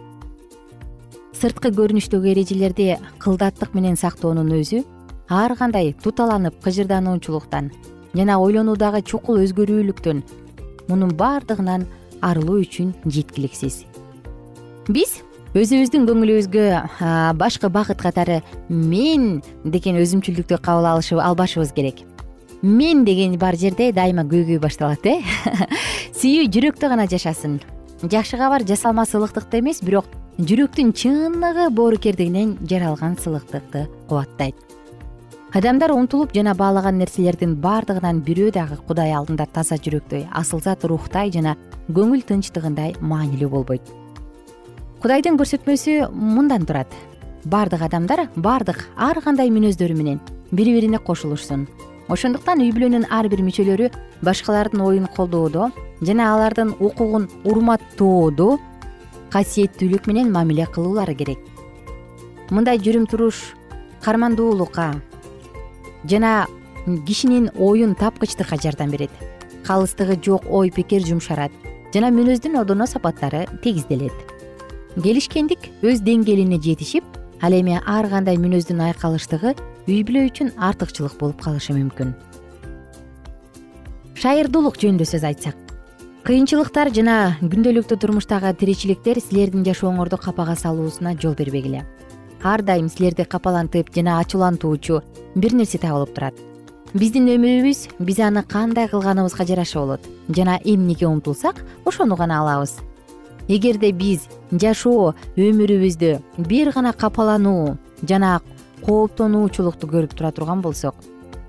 Сырткы 1.35 1.75
көрүнүштөгү 1.75 2.31
эрежелерди 2.31 2.93
кылдаттык 3.19 3.75
менен 3.75 3.99
сактоонун 3.99 4.55
өзү 4.55 4.85
ар 5.29 5.55
кандай 5.57 5.93
туталанып 6.03 6.59
кыжырдануучулуктан 6.65 7.71
жана 8.15 8.39
ойлонуудагы 8.43 9.03
чукул 9.03 9.41
өзгөрүүлүктөн 9.43 10.23
мунун 10.89 11.13
баардыгынан 11.17 11.87
арылуу 12.23 12.61
үчүн 12.63 12.93
жеткиликсиз. 13.07 13.83
Биз 14.89 15.21
өзүбүздүн 15.55 16.07
көңүлүбүзгө 16.09 16.67
башкы 17.41 17.71
багыт 17.73 18.01
катары 18.03 18.41
мен 18.69 19.43
деген 19.65 20.01
өзүмчүлдүктү 20.03 20.59
кабыл 20.63 20.89
албашыбыз 20.89 21.73
керек. 21.77 22.03
Мен 22.63 23.05
деген 23.05 23.39
бар 23.39 23.57
жерде 23.59 23.91
дайыма 23.93 24.23
көйгөй 24.23 24.61
башталат 24.63 25.07
э? 25.07 25.19
Сүйүү 26.21 26.47
жүрөктө 26.55 26.89
гана 26.93 27.09
жашасын. 27.11 27.59
Жакшы 28.03 28.39
кабар 28.39 28.63
жасалма 28.67 29.05
сылыктыкты 29.07 29.59
эмес 29.59 29.83
бирок 29.83 30.07
жүрөктүн 30.39 30.95
чыныгы 30.97 31.69
боорукердигинен 31.75 32.57
жаралган 32.67 33.19
сылыктыкты 33.19 33.89
кубаттайт 34.09 34.55
адамдар 35.53 35.93
умтулуп 35.93 36.33
жана 36.33 36.55
баалаган 36.57 36.97
нерселердин 36.97 37.59
баардыгынан 37.61 38.23
бирөө 38.25 38.53
дагы 38.57 38.79
кудай 38.89 39.11
алдында 39.13 39.45
таза 39.53 39.77
жүрөкдөй 39.77 40.23
асылзат 40.41 40.87
рухтай 40.89 41.29
жана 41.35 41.59
көңүл 41.93 42.23
тынчтыгындай 42.25 42.95
маанилүү 43.01 43.51
болбойт. 43.53 43.83
Кудайдын 45.03 45.37
көрсөтмөсү 45.37 46.09
мындан 46.09 46.65
турат. 46.65 46.89
Баардык 47.45 47.85
адамдар 47.85 48.31
баардык 48.37 48.81
ар 48.97 49.21
кандай 49.21 49.53
мүнөздөрү 49.53 49.99
менен 49.99 50.25
бири 50.53 50.73
бирине 50.73 50.97
кошулушсун. 50.97 51.69
Ошондуктан 52.09 52.65
үй 52.65 52.73
бүлөнүн 52.73 53.11
ар 53.13 53.29
бир 53.29 53.45
мүчөлөрү 53.45 53.93
башкалардын 54.25 54.81
оюн 54.81 55.07
колдоодо 55.13 55.69
жана 56.01 56.33
алардын 56.33 56.73
укугун 56.81 57.29
урматтоодо 57.45 58.57
касиеттүүлүк 59.29 60.09
менен 60.09 60.33
мамиле 60.33 60.65
кылуулары 60.65 61.15
керек. 61.15 61.39
Мындай 62.49 62.81
жүрүм 62.81 63.05
туруш 63.05 63.51
кармандуулукка 64.01 64.95
жана 66.09 66.47
кишинин 67.07 67.51
оюн 67.59 67.95
тапкычтыкка 67.95 68.57
жардам 68.63 68.91
берет. 68.91 69.11
Калыстыгы 69.65 70.19
жок 70.25 70.45
ой 70.51 70.71
пикир 70.71 71.05
жумшарат. 71.07 71.53
Жана 71.95 72.11
мүнөздүн 72.11 72.59
одоно 72.61 72.87
сапаттары 72.87 73.47
тегизделет. 73.63 74.13
Келишкендик 74.97 75.71
өз 75.83 76.03
деңгээлине 76.03 76.61
жетишип 76.61 77.05
ал 77.41 77.53
эми 77.53 77.81
ар 77.87 78.09
кандай 78.09 78.37
мүнөздүн 78.37 78.81
айкалыштыгы 78.89 79.55
үй 79.89 80.03
бүлө 80.05 80.29
үчүн 80.31 80.55
артыкчылык 80.59 81.19
болуп 81.21 81.43
калышы 81.43 81.77
мүмкүн. 81.77 82.15
Шайырдуулук 84.23 84.79
жөнүндө 84.79 85.09
сөз 85.09 85.25
айтсак 85.27 85.63
кыйынчылыктар 86.23 86.93
жана 86.95 87.15
күндөлүктүү 87.43 87.97
турмуштагы 87.99 88.53
тиричиликтер 88.55 89.19
силердин 89.19 89.65
жашооңорду 89.67 90.21
капага 90.23 90.55
салуусуна 90.55 91.17
жол 91.19 91.35
бербегиле 91.35 91.81
ар 92.43 92.63
дайым 92.63 92.89
силерди 92.89 93.25
капалантып 93.25 93.93
жана 93.95 94.19
ачуулантуучу 94.21 95.03
бир 95.35 95.55
нерсе 95.55 95.79
табылып 95.79 96.15
турат. 96.15 96.35
Биздин 96.95 97.29
өмүрүбүз 97.33 97.87
биз 98.01 98.19
аны 98.21 98.43
кандай 98.43 98.89
кылганыбызга 98.89 99.47
жараша 99.47 99.81
болот 99.81 100.09
жана 100.29 100.59
эмнеге 100.65 101.07
умтулсак 101.07 101.65
ошону 101.85 102.17
гана 102.17 102.41
алабыз. 102.41 102.77
Эгерде 103.49 103.93
биз 103.93 104.29
жашоо 104.53 105.15
өмүрүбүздө 105.37 106.21
бир 106.39 106.73
гана 106.73 106.93
капалануу 106.93 107.77
жана 108.03 108.41
кооптонуучулукту 108.85 109.87
көрүп 109.87 110.15
тура 110.15 110.33
турган 110.33 110.61
болсок 110.63 110.95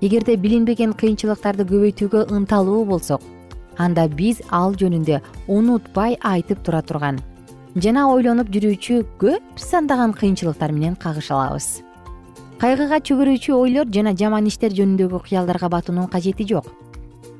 эгерде 0.04 0.36
билинбеген 0.36 0.94
кыйынчылыктарды 1.00 1.66
көбөйтүүгө 1.70 2.26
ынталуу 2.36 2.84
болсок 2.88 3.22
анда 3.78 4.06
биз 4.08 4.42
ал 4.50 4.76
жөнүндө 4.80 5.20
унутпай 5.48 6.18
айтып 6.32 6.62
тура 6.66 6.82
турган 6.82 7.20
жана 7.74 8.06
ойлонуп 8.12 8.52
жүрүүчү 8.54 9.00
көп 9.18 9.58
сандаган 9.58 10.12
кыйынчылыктар 10.14 10.70
менен 10.72 10.94
кагыша 10.94 11.34
алабыз. 11.34 11.82
Кайгыга 12.62 13.00
чөгөрүүчү 13.02 13.54
ойлор 13.56 13.88
жана 13.90 14.12
жаман 14.14 14.46
иштер 14.46 14.70
жөнүндөгү 14.78 15.18
кыялдарга 15.26 15.68
батуунун 15.68 16.06
кажети 16.08 16.46
жок. 16.46 16.68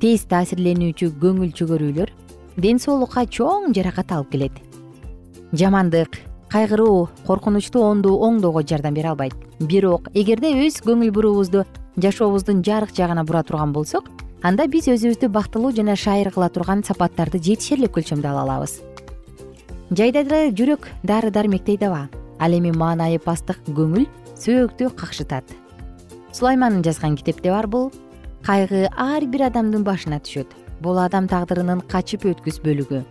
Тез 0.03 0.27
таасирленүүчү 0.31 1.13
көңүл 1.23 1.53
чөгөрүүлөр 1.55 2.11
ден 2.59 2.83
соолукка 2.83 3.25
чоң 3.31 3.71
жаракат 3.77 4.11
алып 4.11 4.33
келет. 4.33 4.59
Жамандык 5.55 6.19
кайгыруу 6.51 7.09
коркунучту 7.27 7.85
оңдоого 7.87 8.63
жардам 8.67 8.95
бере 8.95 9.13
албайт. 9.15 9.35
Бирок 9.61 10.11
эгерде 10.15 10.51
өз 10.67 10.81
көңүл 10.83 11.15
буруубузду 11.15 11.63
жашообуздун 11.97 12.65
жарык 12.67 12.91
жагына 12.91 13.23
бура 13.25 13.45
турган 13.45 13.73
болсок 13.73 14.11
анда 14.43 14.67
биз 14.67 14.91
өзүбүздү 14.91 15.31
бактылуу 15.31 15.71
жана 15.71 15.95
шайыр 15.95 16.33
кыла 16.35 16.51
турган 16.51 16.83
сапаттарды 16.83 17.39
жетишерлик 17.39 17.97
өлчөмдө 18.03 18.29
ала 18.29 18.43
алабыз 18.43 18.81
жайда 19.91 20.25
деле 20.25 20.53
жүрөк 20.53 20.89
дары 21.03 21.31
дармектей 21.31 21.77
даба 21.77 22.09
ал 22.41 22.53
эми 22.57 22.73
маанайы 22.73 23.19
пасттык 23.21 23.61
көңүл 23.69 24.07
сөөктү 24.41 24.89
какшытат 24.97 25.53
сулаймандын 26.33 26.83
жазган 26.87 27.17
китепте 27.17 27.51
бар 27.53 27.67
бул 27.67 27.93
кайгы 28.45 28.89
ар 28.97 29.25
бир 29.25 29.47
адамдын 29.47 29.85
башына 29.85 30.19
түшөт. 30.21 30.51
Бул 30.83 30.99
адам 31.01 31.29
тагдырынын 31.31 31.81
качып 31.89 32.27
өткүс 32.29 32.59
бөлүгү 32.65 33.05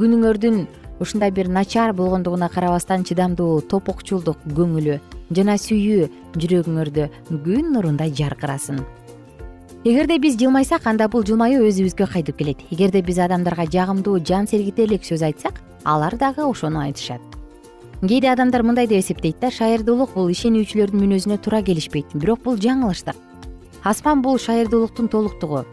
күнүңөрдүн 0.00 0.58
ушундай 1.00 1.30
бир 1.30 1.48
начар 1.48 1.92
болгондугуна 1.96 2.48
карабастан 2.52 3.04
чыдамдуу 3.08 3.60
топокчулдук 3.70 4.42
көңүлү 4.56 4.98
жана 5.36 5.56
сүйүү 5.60 6.08
жүрөгүңөрдө 6.36 7.08
күн 7.30 7.72
нурундай 7.74 8.12
жаркырасын 8.16 8.80
эгерде 9.84 10.18
биз 10.18 10.36
жылмайсак 10.38 10.84
анда 10.86 11.08
бул 11.10 11.24
жылмаюу 11.26 11.66
өзүбүзгө 11.66 12.06
кайтып 12.12 12.36
келет. 12.38 12.60
Эгерде 12.70 13.00
биз 13.02 13.18
адамдарга 13.18 13.66
жагымдуу 13.66 14.20
жан 14.22 14.46
сергитерлик 14.46 15.02
сөз 15.02 15.24
айтсак 15.26 15.58
алар 15.82 16.14
дагы 16.14 16.44
ошону 16.46 16.78
айтышат. 16.84 17.20
Кээде 18.00 18.30
адамдар 18.30 18.62
мындай 18.62 18.86
деп 18.86 19.02
эсептейт 19.02 19.40
да 19.40 19.50
шайырдуулук 19.50 20.14
бул 20.14 20.30
ишенүүчүлөрдүн 20.30 21.02
мүнөзүнө 21.02 21.38
туура 21.42 21.62
келишпейт 21.66 22.14
бирок 22.14 22.44
бул 22.44 22.54
жаңылыштык 22.62 23.16
асман 23.82 24.22
бул 24.22 24.38
шайырдуулуктун 24.38 25.08
толуктугу. 25.08 25.64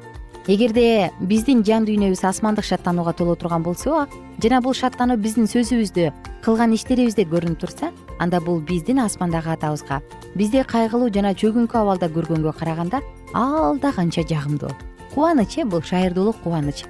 Эгерде 0.47 1.11
биздин 1.21 1.61
жан 1.61 1.85
дүйнөбүз 1.85 2.23
асмандык 2.25 2.65
шаттанууга 2.65 3.13
толо 3.13 3.35
турган 3.35 3.61
болсо 3.61 4.07
жана 4.41 4.61
бул 4.61 4.73
шаттануу 4.73 5.17
биздин 5.17 5.45
сөзүбүздө 5.45 6.09
кылган 6.41 6.73
иштерибизде 6.73 7.27
көрүнүп 7.29 7.61
турса 7.61 7.91
анда 8.17 8.41
бул 8.41 8.57
биздин 8.61 9.03
асмандагы 9.05 9.53
атабызга 9.53 10.01
бизди 10.33 10.63
кайгылуу 10.65 11.13
жана 11.13 11.35
чөгүнкү 11.37 11.77
абалда 11.77 12.09
көргөнгө 12.09 12.55
караганда 12.57 13.01
ал 13.33 13.77
да 13.77 13.91
канча 13.91 14.21
жагымдуу. 14.21 14.71
Кубаныч 15.13 15.57
э 15.57 15.65
бул 15.65 15.81
шайырдуулук 15.81 16.37
кубаныч. 16.43 16.85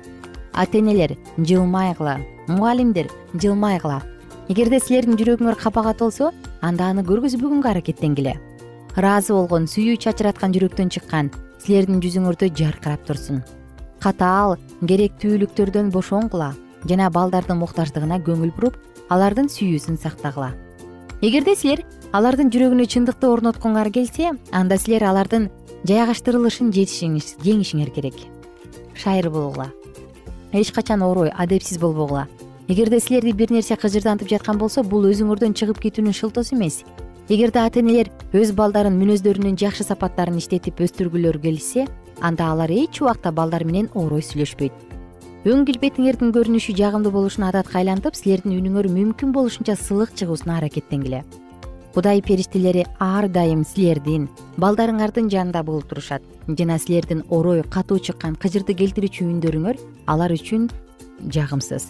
Ата 0.54 0.80
энелер 0.80 1.17
жылмайгыла 1.38 2.19
мугалимдер 2.47 3.08
жылмайгыла. 3.34 4.04
Эгерде 4.49 4.80
силердин 4.80 5.15
жүрөгүңөр 5.15 5.56
капага 5.56 5.93
толсо 5.93 6.32
анда 6.62 6.89
аны 6.89 7.04
көргөзбөгөнгө 7.04 7.69
аракеттенгиле 7.69 8.39
ыраазы 8.97 9.34
болгон 9.34 9.67
сүйүү 9.69 9.99
чачыраткан 10.04 10.54
жүрөктөн 10.56 10.89
чыккан 10.91 11.30
силердин 11.63 12.02
жүзүңөрдө 12.04 12.49
жаркырап 12.58 13.06
турсун. 13.08 13.43
Катаал 14.04 14.58
керектүүлүктөрдөн 14.82 15.91
бошонгула 15.93 16.54
жана 16.89 17.10
балдардын 17.13 17.60
муктаждыгына 17.62 18.19
көңүл 18.25 18.52
буруп 18.56 18.80
алардын 19.13 19.47
сүйүүсүн 19.52 19.99
сактагыла. 20.02 20.52
Эгерде 21.21 21.56
силер 21.56 21.84
алардын 22.15 22.52
жүрөгүнө 22.52 22.88
чындыкты 22.91 23.30
орноткуңар 23.30 23.91
келсе 23.95 24.34
анда 24.52 24.78
силер 24.80 25.06
алардын 25.12 25.49
жайгаштырылышын 25.88 26.74
жетишиңиз 26.76 27.38
жеңишиңер 27.46 27.94
керек. 27.96 28.15
Шайыр 28.96 29.30
болгула 29.30 29.70
эч 30.52 30.72
качан 30.72 31.02
орой 31.02 31.30
адепсиз 31.30 31.78
болбогула. 31.78 32.28
Эгерде 32.68 33.00
силерди 33.00 33.32
бир 33.34 33.52
нерсе 33.52 33.76
кыжырдантып 33.76 34.30
жаткан 34.30 34.58
болсо 34.58 34.84
бул 34.84 35.06
өзүңөрдөн 35.10 35.54
чыгып 35.54 35.80
кетүүнүн 35.82 36.13
шылтоосу 36.13 36.56
эмес. 36.56 36.84
Эгерде 37.30 37.60
ата 37.60 37.80
энелер 37.80 38.10
өз 38.34 38.54
балдарын 38.58 38.98
мүнөздөрүнүн 38.98 39.58
жакшы 39.58 39.86
сапаттарын 39.86 40.38
иштетип 40.38 40.82
өстүргүлөрү 40.82 41.42
келишсе 41.42 41.88
анда 42.22 42.52
алар 42.52 42.72
эч 42.72 43.02
убакта 43.02 43.32
балдар 43.32 43.65
менен 43.65 43.89
орой 43.94 44.26
сүйлөшпөйт. 44.26 44.74
Өң 45.46 45.65
келбетиңердин 45.70 46.34
көрүнүшү 46.36 46.76
жагымдуу 46.78 47.13
болушун 47.13 47.46
адатка 47.48 47.80
айлантып 47.80 48.18
силердин 48.18 48.58
үнүңөр 48.58 48.89
мүмкүн 48.92 49.32
болушунча 49.34 49.78
сылык 49.80 50.12
чыгуусуна 50.18 50.58
аракеттенгиле 50.58 51.24
кудай 51.93 52.21
периштелери 52.21 52.86
ар 52.99 53.28
дайым 53.30 53.63
силердин 53.65 54.28
балдарыңардын 54.58 55.30
жанында 55.32 55.63
болуп 55.63 55.89
турушат. 55.89 56.21
Жана 56.47 56.78
силердин 56.80 57.23
орой 57.30 57.63
катуу 57.63 57.99
чыккан 57.99 58.36
кыжырды 58.36 58.75
келтирүүчү 58.78 59.25
үндөрүңөр 59.25 59.80
алар 60.08 60.34
үчүн 60.36 60.69
жагымсыз. 61.30 61.89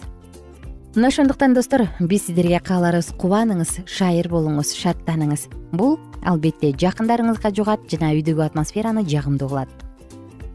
Мына 0.96 1.08
ошондуктан 1.08 1.54
достор 1.54 1.86
биз 2.00 2.24
сиздерге 2.26 2.58
кааларыбыз 2.58 3.12
кубаныңыз 3.20 3.76
шайыр 3.86 4.26
болуңуз 4.32 4.72
шаттаныңыз. 4.74 5.46
Бул 5.72 6.00
албетте 6.26 6.72
жакындарыңызга 6.74 7.52
жугат 7.54 7.84
жана 7.92 8.10
үйдөгү 8.16 8.42
атмосфераны 8.48 9.04
жагымдуу 9.06 9.48
кылат. 9.52 9.70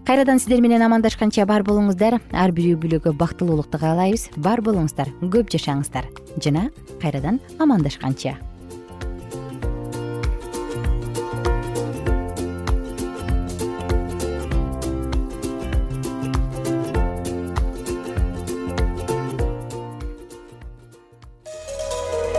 Кайрадан 0.06 0.38
сиздер 0.40 0.60
менен 0.62 0.84
амандашканча 0.86 1.48
бар 1.50 1.64
болуңуздар 1.64 2.20
ар 2.20 2.52
бир 2.52 2.74
үй 2.74 2.76
бүлөгө 2.78 3.16
бактылуулукту 3.18 3.80
каалайбыз 3.80 4.28
бар 4.36 4.62
болуңуздар 4.62 5.10
көп 5.24 5.50
жашаңыздар. 5.56 6.12
Жана 6.44 6.68
кайрадан 7.02 7.40
амандашканча 7.58 8.36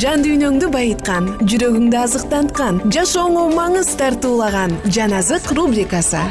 жан 0.00 0.22
дүйнөңдү 0.24 0.70
байыткан 0.72 1.26
жүрөгүңдү 1.44 1.96
азыктанткан 2.00 2.78
жашооңо 2.94 3.42
маңыз 3.52 3.90
тартуулаган 4.00 4.72
жан 4.88 5.12
азык 5.18 5.50
рубрикасы. 5.52 6.22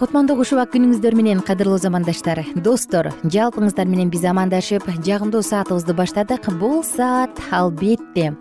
Кутмандуу 0.00 0.36
кушубак 0.40 0.74
күнүңүздөр 0.74 1.14
менен 1.18 1.44
кадырлуу 1.46 1.78
замандаштар 1.78 2.42
достор 2.66 3.12
жалпыңыздар 3.22 3.86
менен 3.86 4.10
биз 4.10 4.26
амандашып 4.26 4.90
жагымдуу 5.06 5.44
саатыбызды 5.46 5.94
баштадык. 5.94 6.50
Бул 6.58 6.82
саат 6.82 7.38
албетте 7.54 8.34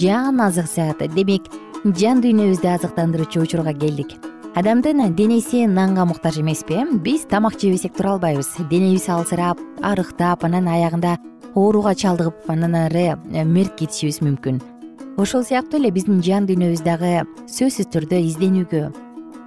жан 0.00 0.40
азык 0.40 0.72
сааты. 0.72 1.12
Демек 1.12 1.52
жан 1.84 2.24
дүйнөбүздү 2.24 2.72
азыктандыруучу 2.78 3.44
учурга 3.44 3.76
келдик 3.76 4.16
адамдын 4.58 5.14
денеси 5.14 5.66
нанга 5.66 6.04
муктаж 6.04 6.38
эмеспи 6.38 6.82
биз 7.04 7.22
тамак 7.30 7.60
жебесек 7.60 7.94
тура 7.94 8.14
албайбыз. 8.14 8.48
Денебиз 8.70 9.08
алсырап 9.08 9.58
арыктап 9.82 10.42
анан 10.44 10.66
аягында 10.66 11.16
ооруга 11.54 11.94
чалдыгып 11.94 12.50
андан 12.50 12.74
ары 12.74 13.14
э, 13.14 13.44
мерт 13.44 13.76
кетишибиз 13.78 14.18
мүмкүн. 14.18 14.58
Ошол 15.16 15.44
сыяктуу 15.44 15.78
эле 15.78 15.92
биздин 15.94 16.18
жан 16.26 16.50
дүйнөбүз 16.50 16.82
дагы 16.82 17.22
сөзсүз 17.46 17.86
түрдө 17.94 18.18
изденүүгө 18.32 18.82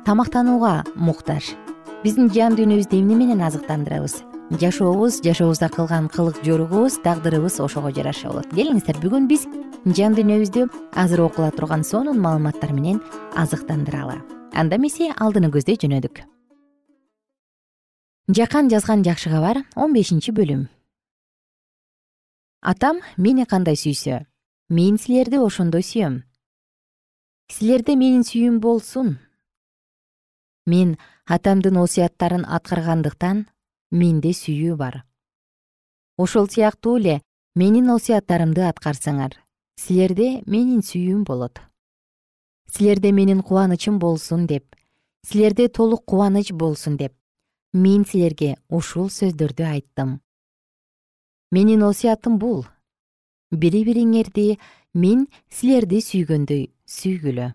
тамактанууга 0.07 0.85
муктаж. 0.95 1.57
Биздин 2.05 2.31
жан 2.31 2.55
дүйнөбүздү 2.55 3.01
эмне 3.01 3.19
менен 3.19 3.43
азыктандырабыз? 3.43 4.21
Жашообуз 4.63 5.19
жашообузда 5.25 5.67
кылган 5.75 6.07
кылык 6.07 6.39
жоругубуз 6.45 7.01
тагдырыбыз 7.03 7.59
ошого 7.59 7.91
жараша 7.91 8.31
болот 8.31 8.51
келиңиздер 8.55 9.03
бүгүн 9.03 9.27
биз 9.27 9.47
жан 9.85 10.15
дүйнөбүздү 10.15 10.69
азыр 10.95 11.27
окула 11.27 11.51
турган 11.51 11.83
сонун 11.83 12.19
маалыматтар 12.19 12.71
менен 12.71 13.03
азыктандыралы 13.35 14.19
анда 14.53 14.77
эмесе 14.77 15.11
алдыны 15.15 15.49
көздөй 15.51 15.77
жөнөдүк. 15.81 16.21
Жакан 18.31 18.69
жазган 18.71 19.03
жакшы 19.03 19.31
кабар 19.31 19.63
он 19.75 19.93
бешинчи 19.93 20.31
бөлүм. 20.31 20.67
Атам 22.61 23.01
мени 23.17 23.45
кандай 23.45 23.75
сүйсө? 23.75 24.25
Мен 24.69 24.97
силерди 24.97 25.39
ошондой 25.41 25.83
сүйөм. 25.83 26.21
Силерде 27.51 27.95
менин 27.95 28.23
сүйүүм 28.27 28.59
болсун. 28.63 29.17
Мен 30.65 30.97
атамдын 31.25 31.79
осуяттарын 31.81 32.45
аткаргандыктан 32.45 33.47
менде 33.91 34.31
сүйүү 34.31 34.77
бар. 34.77 35.01
Ошол 36.17 36.47
сыяктуу 36.47 36.99
эле 37.01 37.19
менин 37.55 37.89
осуяттарымды 37.89 38.63
аткарсаңар 38.69 39.35
силерде 39.75 40.41
менин 40.45 40.85
сүйүүм 40.85 41.25
болот 41.25 41.59
силерде 42.71 43.11
менин 43.11 43.41
кубанычым 43.41 43.99
болсун 43.99 44.47
деп 44.47 44.65
силерде 45.27 45.67
толук 45.67 46.05
кубаныч 46.05 46.51
болсун 46.51 46.97
деп 46.97 47.13
мен 47.73 48.03
силерге 48.05 48.57
ушул 48.69 49.09
сөздөрдү 49.09 49.63
айттым. 49.63 50.19
Менин 51.51 51.83
осуятым 51.83 52.37
бул. 52.39 52.65
Бири 53.51 53.83
бириңерди 53.87 54.57
мен 54.93 55.27
силерди 55.49 55.99
сүйгөндөй 56.03 56.69
сүйгүлө. 56.87 57.53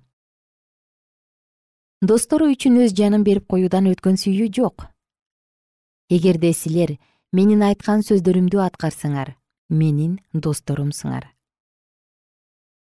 Достору 2.03 2.51
үчүн 2.53 2.83
өз 2.85 2.93
жанын 2.97 3.25
берип 3.25 3.47
коюудан 3.49 3.89
өткөн 3.93 4.21
сүйүү 4.21 4.51
жок. 4.53 4.89
Эгерде 6.13 6.53
силер 6.53 6.97
менин 7.33 7.65
айткан 7.65 8.05
сөздөрүмдү 8.05 8.61
аткарсаңар 8.63 9.35
менин 9.69 10.21
досторумсуңар 10.33 11.36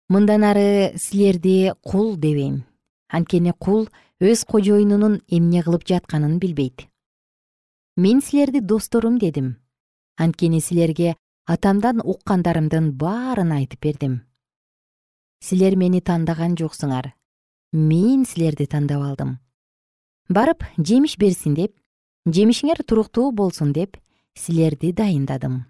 мындан 0.10 0.44
ары 0.44 0.94
силерди 0.98 1.74
кул 1.82 2.16
дебейм. 2.18 2.64
Анткени 3.10 3.54
кул 3.60 3.88
өз 4.20 4.46
кожоюнунун 4.46 5.22
эмне 5.28 5.64
кылып 5.64 5.86
жатканын 5.88 6.40
билбейт. 6.40 6.88
Мен 7.96 8.22
силерди 8.22 8.60
досторум 8.60 9.18
дедим. 9.20 9.58
Анткени 10.18 10.60
силерге 10.60 11.16
атамдан 11.46 12.02
уккандарымдын 12.04 12.92
баарын 12.98 13.52
айтып 13.52 13.82
бердим. 13.82 14.22
Силер 15.44 15.76
мени 15.76 16.00
тандаган 16.02 16.56
жоксуңар. 16.56 17.14
Мен 17.74 18.26
силерди 18.26 18.66
тандап 18.66 19.04
алдым. 19.04 19.40
Барып 20.30 20.64
жемиш 20.78 21.18
берсин 21.20 21.54
деп 21.58 21.76
жемишиңер 22.26 22.84
туруктуу 22.88 23.32
болсун 23.32 23.74
деп 23.74 23.98
силерди 24.40 24.94
дайындадым. 24.94 25.66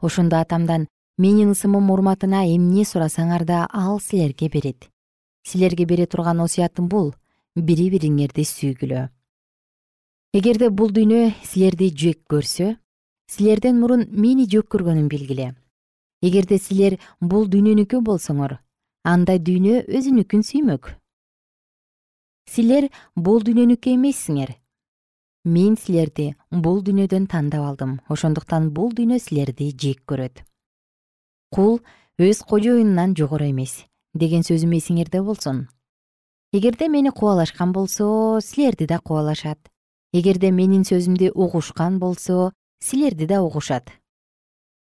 Ошондо 0.00 0.40
атамдан 0.40 0.88
менин 1.18 1.52
ысымым 1.52 1.90
урматына 1.92 2.44
эмне 2.48 2.84
сурасаңар 2.84 3.44
да 3.44 3.66
ал 3.72 4.00
силерге 4.00 4.48
берет. 4.48 4.88
Силерге 5.44 5.84
бере 5.84 6.06
турган 6.06 6.40
осуятым 6.40 6.88
бул 6.88 7.12
бири 7.56 7.90
бириңерди 7.90 8.44
сүйгүлө. 8.48 9.08
Эгерде 10.32 10.70
бул 10.70 10.90
дүйнө 10.90 11.34
силерди 11.44 11.90
жек 11.90 12.22
көрсө 12.30 12.76
силерден 13.28 13.80
мурун 13.80 14.06
мени 14.10 14.46
жек 14.48 14.70
көргөнүн 14.72 15.08
билгиле. 15.08 15.54
Эгерде 16.22 16.58
силер 16.58 16.98
бул 17.20 17.48
дүйнөнүкү 17.48 18.00
болсоңор 18.00 18.58
анда 19.04 19.36
дүйнө 19.36 19.82
өзүнүкүн 19.88 20.46
сүймөк. 20.46 20.94
Силер 22.48 22.88
бул 23.16 23.42
дүйнөнүкү 23.42 23.92
эмессиңер. 23.96 24.54
Мен 25.44 25.76
силерди 25.76 26.32
бул 26.50 26.80
дүйнөдөн 26.86 27.26
тандап 27.26 27.66
алдым 27.66 27.98
ошондуктан 28.08 28.70
бул 28.70 28.94
дүйнө 28.94 29.18
силерди 29.18 29.72
жек 29.74 30.04
көрөт 30.06 30.44
кул 31.52 31.80
өз 32.18 32.40
кожоюнунан 32.48 33.12
жогору 33.18 33.44
эмес 33.44 33.84
деген 34.14 34.44
сөзүм 34.44 34.72
эсиңерде 34.78 35.20
болсун. 35.24 35.66
Эгерде 36.52 36.88
мени 36.88 37.10
кубалашкан 37.10 37.72
болсо 37.72 38.40
силерди 38.40 38.86
да 38.86 38.98
кубалашат. 39.00 39.58
Эгерде 40.12 40.50
менин 40.50 40.84
сөзүмдү 40.84 41.32
угушкан 41.32 41.98
болсо 41.98 42.52
силерди 42.80 43.26
да 43.26 43.42
угушат. 43.42 43.90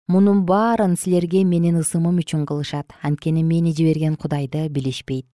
Мунун 0.07 0.45
баарын 0.45 0.97
силерге 0.97 1.43
менин 1.43 1.79
ысымым 1.81 2.17
үчүн 2.21 2.45
кылышат. 2.45 2.93
Анткени 3.01 3.43
мени 3.43 3.73
жиберген 3.73 4.15
кудайды 4.15 4.67
билишпейт. 4.69 5.25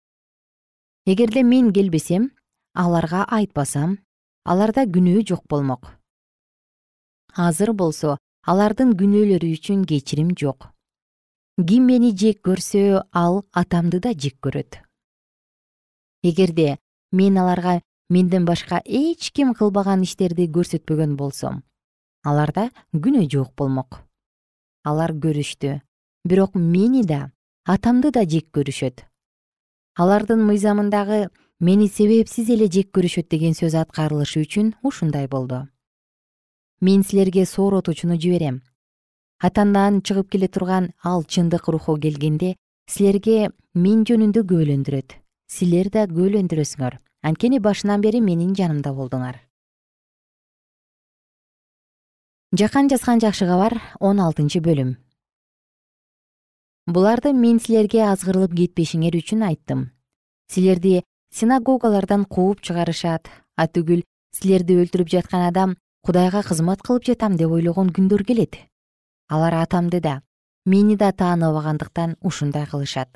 Эгерде 1.06 1.44
мен 1.44 1.72
келбесем 1.74 2.32
аларга 2.74 3.24
айтпасам 3.24 4.00
аларда 4.44 4.84
күнөө 4.84 5.28
жок 5.28 5.48
болмок. 5.48 5.96
Азыр 7.36 7.72
болсо 7.74 8.18
алардын 8.44 8.96
күнөөлөрү 9.00 9.56
үчүн 9.56 9.86
кечирим 9.88 10.36
жок 10.36 10.72
ким 11.58 11.88
мени 11.90 12.12
жек 12.14 12.44
көрсө 12.46 13.02
ал 13.12 13.44
атамды 13.52 14.00
да 14.00 14.12
жек 14.14 14.38
көрөт. 14.46 14.78
Эгерде 16.24 16.78
мен 17.12 17.38
аларга 17.38 17.82
менден 18.10 18.46
башка 18.46 18.82
эч 18.86 19.32
ким 19.32 19.56
кылбаган 19.56 20.04
иштерди 20.04 20.46
көрсөтпөгөн 20.46 21.16
болсом 21.18 21.64
аларда 22.24 22.70
күнөө 22.94 23.26
жок 23.32 23.56
болмок. 23.58 24.04
Алар 24.84 25.14
көрүштү 25.18 25.82
бирок 26.28 26.54
мени 26.54 27.04
да 27.04 27.32
атамды 27.66 28.12
да 28.12 28.24
жек 28.26 28.52
көрүшөт. 28.54 29.06
Алардын 29.98 30.46
мыйзамындагы 30.46 31.30
мени 31.60 31.88
себепсиз 31.88 32.50
эле 32.54 32.70
жек 32.70 32.94
көрүшөт 32.94 33.32
деген 33.34 33.58
сөз 33.58 33.74
аткарылышы 33.82 34.46
үчүн 34.46 34.76
ушундай 34.84 35.28
болду. 35.28 35.66
Мен 36.82 37.04
силерге 37.04 37.46
сооротуучуну 37.46 38.20
жиберем 38.22 38.62
атамдан 39.40 40.02
чыгып 40.02 40.32
келе 40.34 40.48
турган 40.48 40.92
ал 41.04 41.24
чындык 41.24 41.68
руху 41.70 41.98
келгенде 42.02 42.56
силерге 42.90 43.50
мен 43.76 44.04
жөнүндө 44.10 44.42
күбөлөндүрөт. 44.50 45.18
Силер 45.48 45.90
да 45.94 46.06
күбөлөндүрөсүңөр. 46.10 46.98
Анткени 47.24 47.60
башынан 47.60 48.02
бери 48.02 48.22
менин 48.22 48.56
жанымда 48.58 48.94
болдуңар. 48.98 49.38
Жакан 52.58 52.90
жазган 52.90 53.22
жакшы 53.22 53.46
кабар 53.46 53.78
он 54.00 54.20
алтынчы 54.20 54.62
бөлүм. 54.64 54.96
Буларды 56.88 57.34
мен 57.34 57.60
силерге 57.60 58.06
азгырылып 58.08 58.56
кетпешиңер 58.58 59.20
үчүн 59.20 59.44
айттым. 59.50 59.92
Силерди 60.50 61.04
синагогалардан 61.36 62.26
кууп 62.26 62.64
чыгарышат. 62.64 63.28
Атүгүл 63.58 64.02
силерди 64.32 64.80
өлтүрүп 64.82 65.12
жаткан 65.12 65.46
адам 65.50 65.76
кудайга 66.02 66.42
кызмат 66.48 66.82
кылып 66.82 67.06
жатам 67.12 67.36
деп 67.38 67.52
ойлогон 67.52 67.92
күндөр 67.92 68.24
келет 68.24 68.56
алар 69.28 69.54
атамды 69.64 70.00
да 70.00 70.22
мени 70.66 70.96
да 70.96 71.12
тааныбагандыктан 71.12 72.18
ушундай 72.22 72.66
кылышат. 72.66 73.10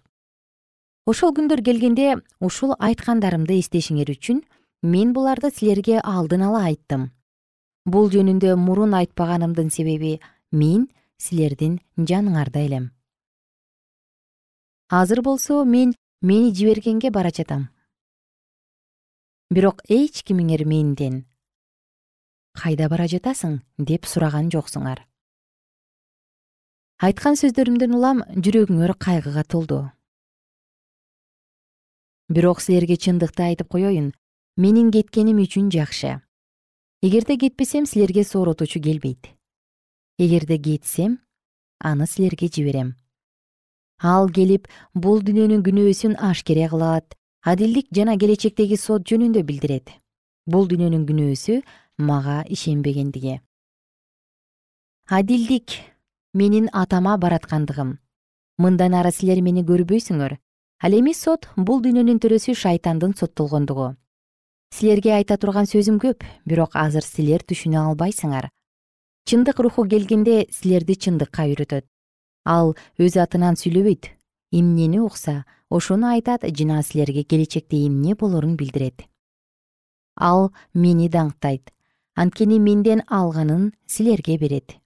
Ошол 1.05 1.33
күндөр 1.35 1.63
келгенде 1.65 2.21
ушул 2.39 2.75
айткандарымды 2.79 3.57
эстешиңер 3.59 4.13
үчүн 4.13 4.43
мен 4.83 5.11
буларды 5.13 5.51
силерге 5.51 5.99
алдын 5.99 6.45
ала 6.47 6.63
айттым. 6.69 7.09
Бул 7.85 8.11
жөнүндө 8.13 8.55
мурун 8.55 8.93
айтпаганымдын 8.93 9.71
себеби 9.73 10.19
мен 10.51 10.87
силердин 11.17 11.79
жаныңарда 11.97 12.63
элем. 12.63 12.91
Азыр 14.89 15.21
болсо 15.21 15.63
мен 15.65 15.95
мени 16.21 16.53
жибергенге 16.53 17.11
бара 17.11 17.31
жатам. 17.35 17.69
Бирок 19.49 19.81
эч 19.89 20.23
кимиңер 20.23 20.65
менден 20.65 21.25
кайда 22.55 22.87
бара 22.89 23.07
жатасың? 23.07 23.61
деп 23.77 24.05
сураган 24.05 24.51
жоксуңар 24.51 25.10
айткан 27.01 27.33
сөздөрүмдөн 27.39 27.95
улам 27.97 28.19
жүрөгүңөр 28.37 28.93
кайгыга 29.01 29.41
толду. 29.49 29.79
Бирок 32.29 32.61
силерге 32.61 32.95
чындыкты 32.95 33.47
айтып 33.47 33.71
коеюн 33.73 34.11
менин 34.55 34.91
кеткеним 34.93 35.41
үчүн 35.41 35.71
жакшы. 35.73 36.19
Эгерде 37.01 37.39
кетпесем 37.41 37.87
силерге 37.89 38.23
сооротуучу 38.23 38.79
келбейт. 38.79 39.33
Эгерде 40.19 40.59
кетсем 40.61 41.17
аны 41.79 42.05
силерге 42.05 42.47
жиберем. 42.53 42.93
Ал 43.97 44.29
келип 44.29 44.69
бул 44.93 45.25
дүйнөнүн 45.25 45.65
күнөөсүн 45.65 46.19
ашкере 46.21 46.69
кылат 46.69 47.17
адилдик 47.41 47.89
жана 47.89 48.13
келечектеги 48.21 48.77
сот 48.77 49.09
жөнүндө 49.09 49.41
билдирет. 49.41 49.89
Бул 50.45 50.69
дүйнөнүн 50.69 51.07
күнөөсү 51.09 51.63
мага 51.97 52.43
ишенбегендиги. 52.45 53.41
Адилдик 55.09 55.81
менин 56.33 56.69
атама 56.71 57.17
бараткандыгым. 57.17 57.99
Мындан 58.57 58.93
ары 58.95 59.11
силер 59.11 59.41
мени 59.43 59.63
көрбөйсүңөр. 59.67 60.37
Ал 60.81 60.93
эми 60.95 61.13
сот 61.13 61.49
бул 61.57 61.81
дүйнөнүн 61.83 62.21
төрөсү 62.23 62.55
шайтандын 62.55 63.13
соттолгондугу. 63.19 63.95
Силерге 64.71 65.11
айта 65.17 65.35
турган 65.37 65.67
сөзүм 65.67 65.99
көп 65.99 66.23
бирок 66.47 66.77
азыр 66.79 67.03
силер 67.03 67.43
түшүнө 67.43 67.83
албайсыңар. 67.83 68.47
Чындык 69.27 69.59
руху 69.59 69.83
келгенде 69.83 70.47
силерди 70.49 70.95
чындыкка 70.95 71.49
үйрөтөт. 71.51 71.85
Ал 72.45 72.75
өз 72.97 73.19
атынан 73.19 73.59
сүйлөбөйт. 73.59 74.15
Эмнени 74.55 74.99
укса 75.03 75.43
ошону 75.69 76.07
айтат 76.15 76.47
жана 76.47 76.81
силерге 76.81 77.23
келечекте 77.23 77.85
эмне 77.85 78.15
болорун 78.15 78.55
билдирет. 78.55 79.03
Ал 80.15 80.53
мени 80.73 81.09
даңктайт. 81.09 81.71
Анткени 82.15 82.59
менден 82.59 83.03
алганын 83.07 83.73
силерге 83.87 84.37
берет 84.37 84.80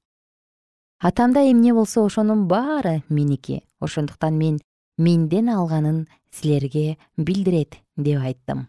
атамда 1.07 1.41
эмне 1.51 1.71
болсо 1.73 2.03
ошонун 2.05 2.47
баары 2.47 3.03
меники. 3.09 3.61
Ошондуктан 3.79 4.37
мен 4.37 4.59
менден 4.97 5.49
алганын 5.49 6.07
силерге 6.31 6.97
билдирет 7.17 7.75
деп 7.97 8.21
айттым. 8.21 8.67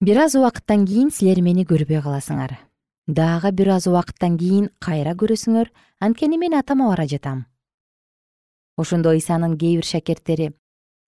Бир 0.00 0.18
аз 0.18 0.34
убакыттан 0.34 0.84
кийин 0.84 1.10
силер 1.10 1.40
мени 1.40 1.64
көрбөй 1.64 2.02
каласыңар. 2.04 2.58
Дагы 3.06 3.52
бир 3.52 3.70
аз 3.78 3.86
убакыттан 3.86 4.36
кийин 4.36 4.68
кайра 4.78 5.14
көрөсүңөр 5.16 5.72
анткени 6.00 6.36
мен 6.36 6.54
атама 6.54 6.90
бара 6.92 7.08
жатам. 7.08 7.46
Ошондо 8.76 9.16
ыйсанын 9.16 9.56
кээ 9.56 9.80
бир 9.80 9.88
шакерттери 9.88 10.52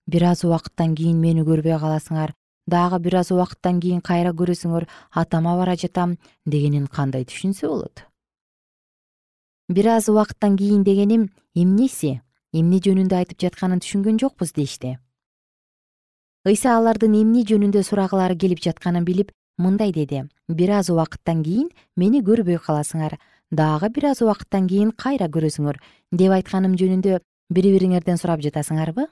бир 0.07 0.25
аз 0.25 0.45
убакыттан 0.45 0.95
кийин 0.97 1.21
мени 1.21 1.45
көрбөй 1.45 1.77
каласыңар 1.77 2.33
дагы 2.67 2.99
бир 2.99 3.21
аз 3.21 3.31
убакыттан 3.31 3.81
кийин 3.81 4.01
кайра 4.01 4.33
көрөсүңөр 4.33 4.89
атама 5.13 5.57
бара 5.61 5.77
жатам 5.77 6.17
дегенин 6.47 6.87
кандай 6.87 7.25
түшүнсө 7.25 7.69
болот 7.69 8.07
бир 9.69 9.89
аз 9.97 10.09
убакыттан 10.09 10.57
кийин 10.57 10.85
дегеним 10.85 11.31
эмнеси 11.55 12.21
эмне 12.53 12.79
жөнүндө 12.79 13.17
айтып 13.23 13.41
жатканын 13.43 13.83
түшүнгөн 13.83 14.21
жокпуз 14.23 14.53
дешти 14.53 14.97
ыйса 16.47 16.77
алардын 16.79 17.17
эмне 17.19 17.43
жөнүндө 17.43 17.83
сурагылары 17.83 18.37
келип 18.39 18.61
жатканын 18.63 19.05
билип 19.05 19.33
мындай 19.59 19.93
деди. 19.93 20.23
Бир 20.49 20.71
аз 20.79 20.91
убакыттан 20.91 21.43
кийин 21.43 21.71
мени 21.97 22.21
көрбөй 22.23 22.61
каласыңар. 22.63 23.17
Дагы 23.51 23.91
бир 23.91 24.13
аз 24.13 24.23
убакыттан 24.23 24.69
кийин 24.71 24.93
кайра 24.93 25.27
көрөсүңөр 25.27 25.81
деп 26.13 26.33
айтканым 26.39 26.77
жөнүндө 26.79 27.19
бири 27.51 27.73
бириңерден 27.75 28.19
сурап 28.23 28.45
жатасыңарбы? 28.47 29.09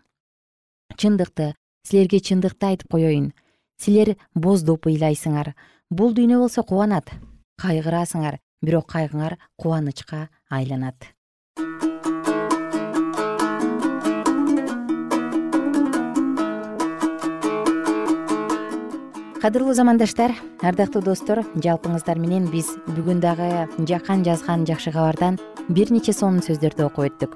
Чындыкты 0.94 1.54
силерге 1.88 2.20
чындыкты 2.20 2.70
айтып 2.70 2.94
коеюн 2.94 3.32
силер 3.82 4.14
боздоп 4.34 4.86
ыйлайсыңар. 4.86 5.54
Бул 5.90 6.14
дүйнө 6.14 6.38
болсо 6.38 6.62
кубанат. 6.62 7.10
Кайгырасыңар 7.58 8.38
бирок 8.62 8.86
кайгыңар 8.94 9.38
кубанычка 9.58 10.28
айланат. 10.54 11.10
Кадырлуу 19.44 19.74
замандаштар 19.76 20.32
ардактуу 20.64 21.02
достор 21.04 21.42
жалпыңыздар 21.60 22.16
менен 22.16 22.46
биз 22.48 22.70
бүгүн 22.86 23.18
дагы 23.20 23.66
жакан 23.84 24.22
жазган 24.24 24.64
жакшы 24.64 24.88
кабардан 24.94 25.36
бир 25.68 25.90
нече 25.92 26.14
сонун 26.16 26.40
сөздөрдү 26.40 26.86
окуп 26.86 27.10
өттүк. 27.10 27.34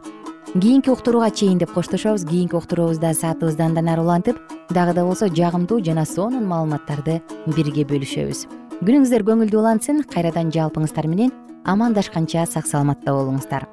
Кийинки 0.54 0.88
уктурууга 0.88 1.28
чейин 1.28 1.58
деп 1.60 1.74
коштошобуз 1.76 2.24
кийинки 2.24 2.56
уктуруубузда 2.56 3.12
саатыбызды 3.12 3.62
андан 3.62 3.90
ары 3.92 4.00
улантып 4.00 4.40
дагы 4.72 4.94
да 4.96 5.04
болсо 5.04 5.28
жагымдуу 5.28 5.82
жана 5.84 6.06
сонун 6.08 6.48
маалыматтарды 6.48 7.20
бирге 7.44 7.84
бөлүшөбүз. 7.84 8.46
Күнүңүздөр 8.80 9.26
көңүлдүү 9.28 9.60
улансын 9.60 10.00
кайрадан 10.08 10.48
жалпыңыздар 10.48 11.10
менен 11.12 11.34
амандашканча 11.64 12.46
сак 12.46 12.66
саламатта 12.66 13.12
болуңуздар. 13.12 13.66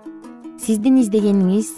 Сиздин 0.58 1.02
издегениңиз 1.04 1.72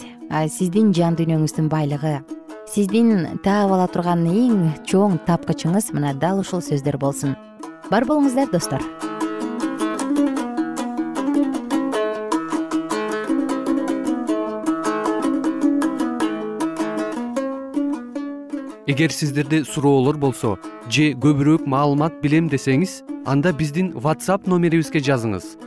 сиздин 0.54 0.93
жан 0.93 1.15
дүйнөңүздүн 1.15 1.70
байлыгы 1.72 2.20
сиздин 2.67 3.39
таап 3.43 3.72
ала 3.72 3.88
турган 3.88 4.26
эң 4.28 4.63
чоң 4.88 5.17
тапкычыңыз 5.28 5.91
мына 5.96 6.13
дал 6.13 6.41
ушул 6.43 6.62
сөздөр 6.62 6.98
болсун. 7.00 7.36
Бар 7.89 8.06
болуңуздар 8.06 8.52
достор. 8.52 8.84
Эгер 18.88 19.12
сиздерде 19.12 19.63
суроолор 19.65 20.17
болсо 20.17 20.58
же 20.89 21.12
көбүрөөк 21.12 21.67
маалымат 21.67 22.22
билем 22.22 22.48
десеңиз 22.50 23.02
анда 23.28 23.52
биздин 23.52 23.91
whatsapp 23.93 24.48
номерибизге 24.48 25.04
жазыңыз 25.04 25.66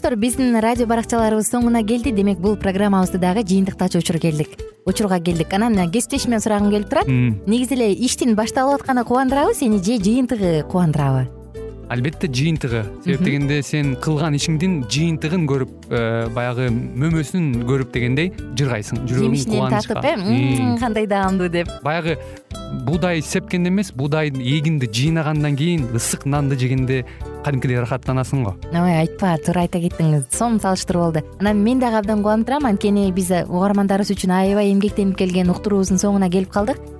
достор 0.00 0.16
биздин 0.16 0.56
радио 0.64 0.86
баракчаларыбыз 0.88 1.50
соңуна 1.52 1.82
келди. 1.84 2.08
Демек 2.16 2.38
бул 2.40 2.54
программабызды 2.56 3.18
дагы 3.20 3.42
жыйынтыктаочу 3.44 4.00
учур 4.00 4.16
келдик. 4.16 4.54
Учурга 4.88 5.18
келдик. 5.20 5.52
Анан 5.52 5.90
кесиптешимен 5.92 6.40
сурагым 6.40 6.70
келип 6.70 6.88
турат. 6.88 7.04
Негизи 7.06 7.76
эле 7.76 7.92
иштин 7.92 8.32
башталып 8.34 8.80
атканы 8.80 9.04
кубандырабы 9.04 9.52
сени 9.52 9.76
же 9.76 10.00
жыйынтыгы 10.00 10.64
кубандырабы 10.72 11.39
албетте 11.90 12.28
жыйынтыгы. 12.30 12.84
Себеп 13.04 13.24
дегенде 13.26 13.60
сен 13.66 13.96
кылган 14.00 14.36
ишиңдин 14.38 14.84
жыйынтыгын 14.86 15.46
көрүп 15.50 15.88
э, 15.90 16.02
баягы 16.34 16.68
мөмөсүн 16.70 17.64
көрүп 17.66 17.90
дегендей 17.96 18.30
жыргайсың 18.58 19.02
жүрөгүң 19.10 19.34
жемишинен 19.34 19.74
тартып 19.74 20.06
э? 20.06 20.76
Кандай 20.80 21.08
даамдуу 21.10 21.50
деп. 21.50 21.72
Баягы 21.82 22.16
буудай 22.86 23.22
сепкенде 23.26 23.72
эмес 23.72 23.90
буудай 23.92 24.30
эгинди 24.30 24.86
жыйнагандан 24.86 25.58
кийин 25.58 25.88
ысык 25.96 26.26
нанды 26.30 26.58
жегенде 26.60 27.02
кадимкидей 27.44 27.80
ырахаттанасың 27.80 28.44
го. 28.44 28.54
Ой 28.70 28.94
айтпа 29.00 29.34
туура 29.44 29.64
айта 29.66 29.82
кеттиңиз. 29.82 30.28
Сонун 30.30 30.60
салыштыруу 30.62 31.08
болду 31.08 31.24
анан 31.40 31.64
мен 31.64 31.82
дагы 31.82 31.98
абдан 32.04 32.22
кубанып 32.22 32.46
турам 32.46 32.70
анткени 32.70 33.10
биз 33.16 33.32
угармандарыбыз 33.48 34.14
үчүн 34.14 34.36
аябай 34.36 34.70
эмгектенип 34.70 35.18
келген 35.18 35.50
уктуруубуздун 35.50 35.98
соңуна 35.98 36.30
келип 36.30 36.52
калдык 36.54 36.99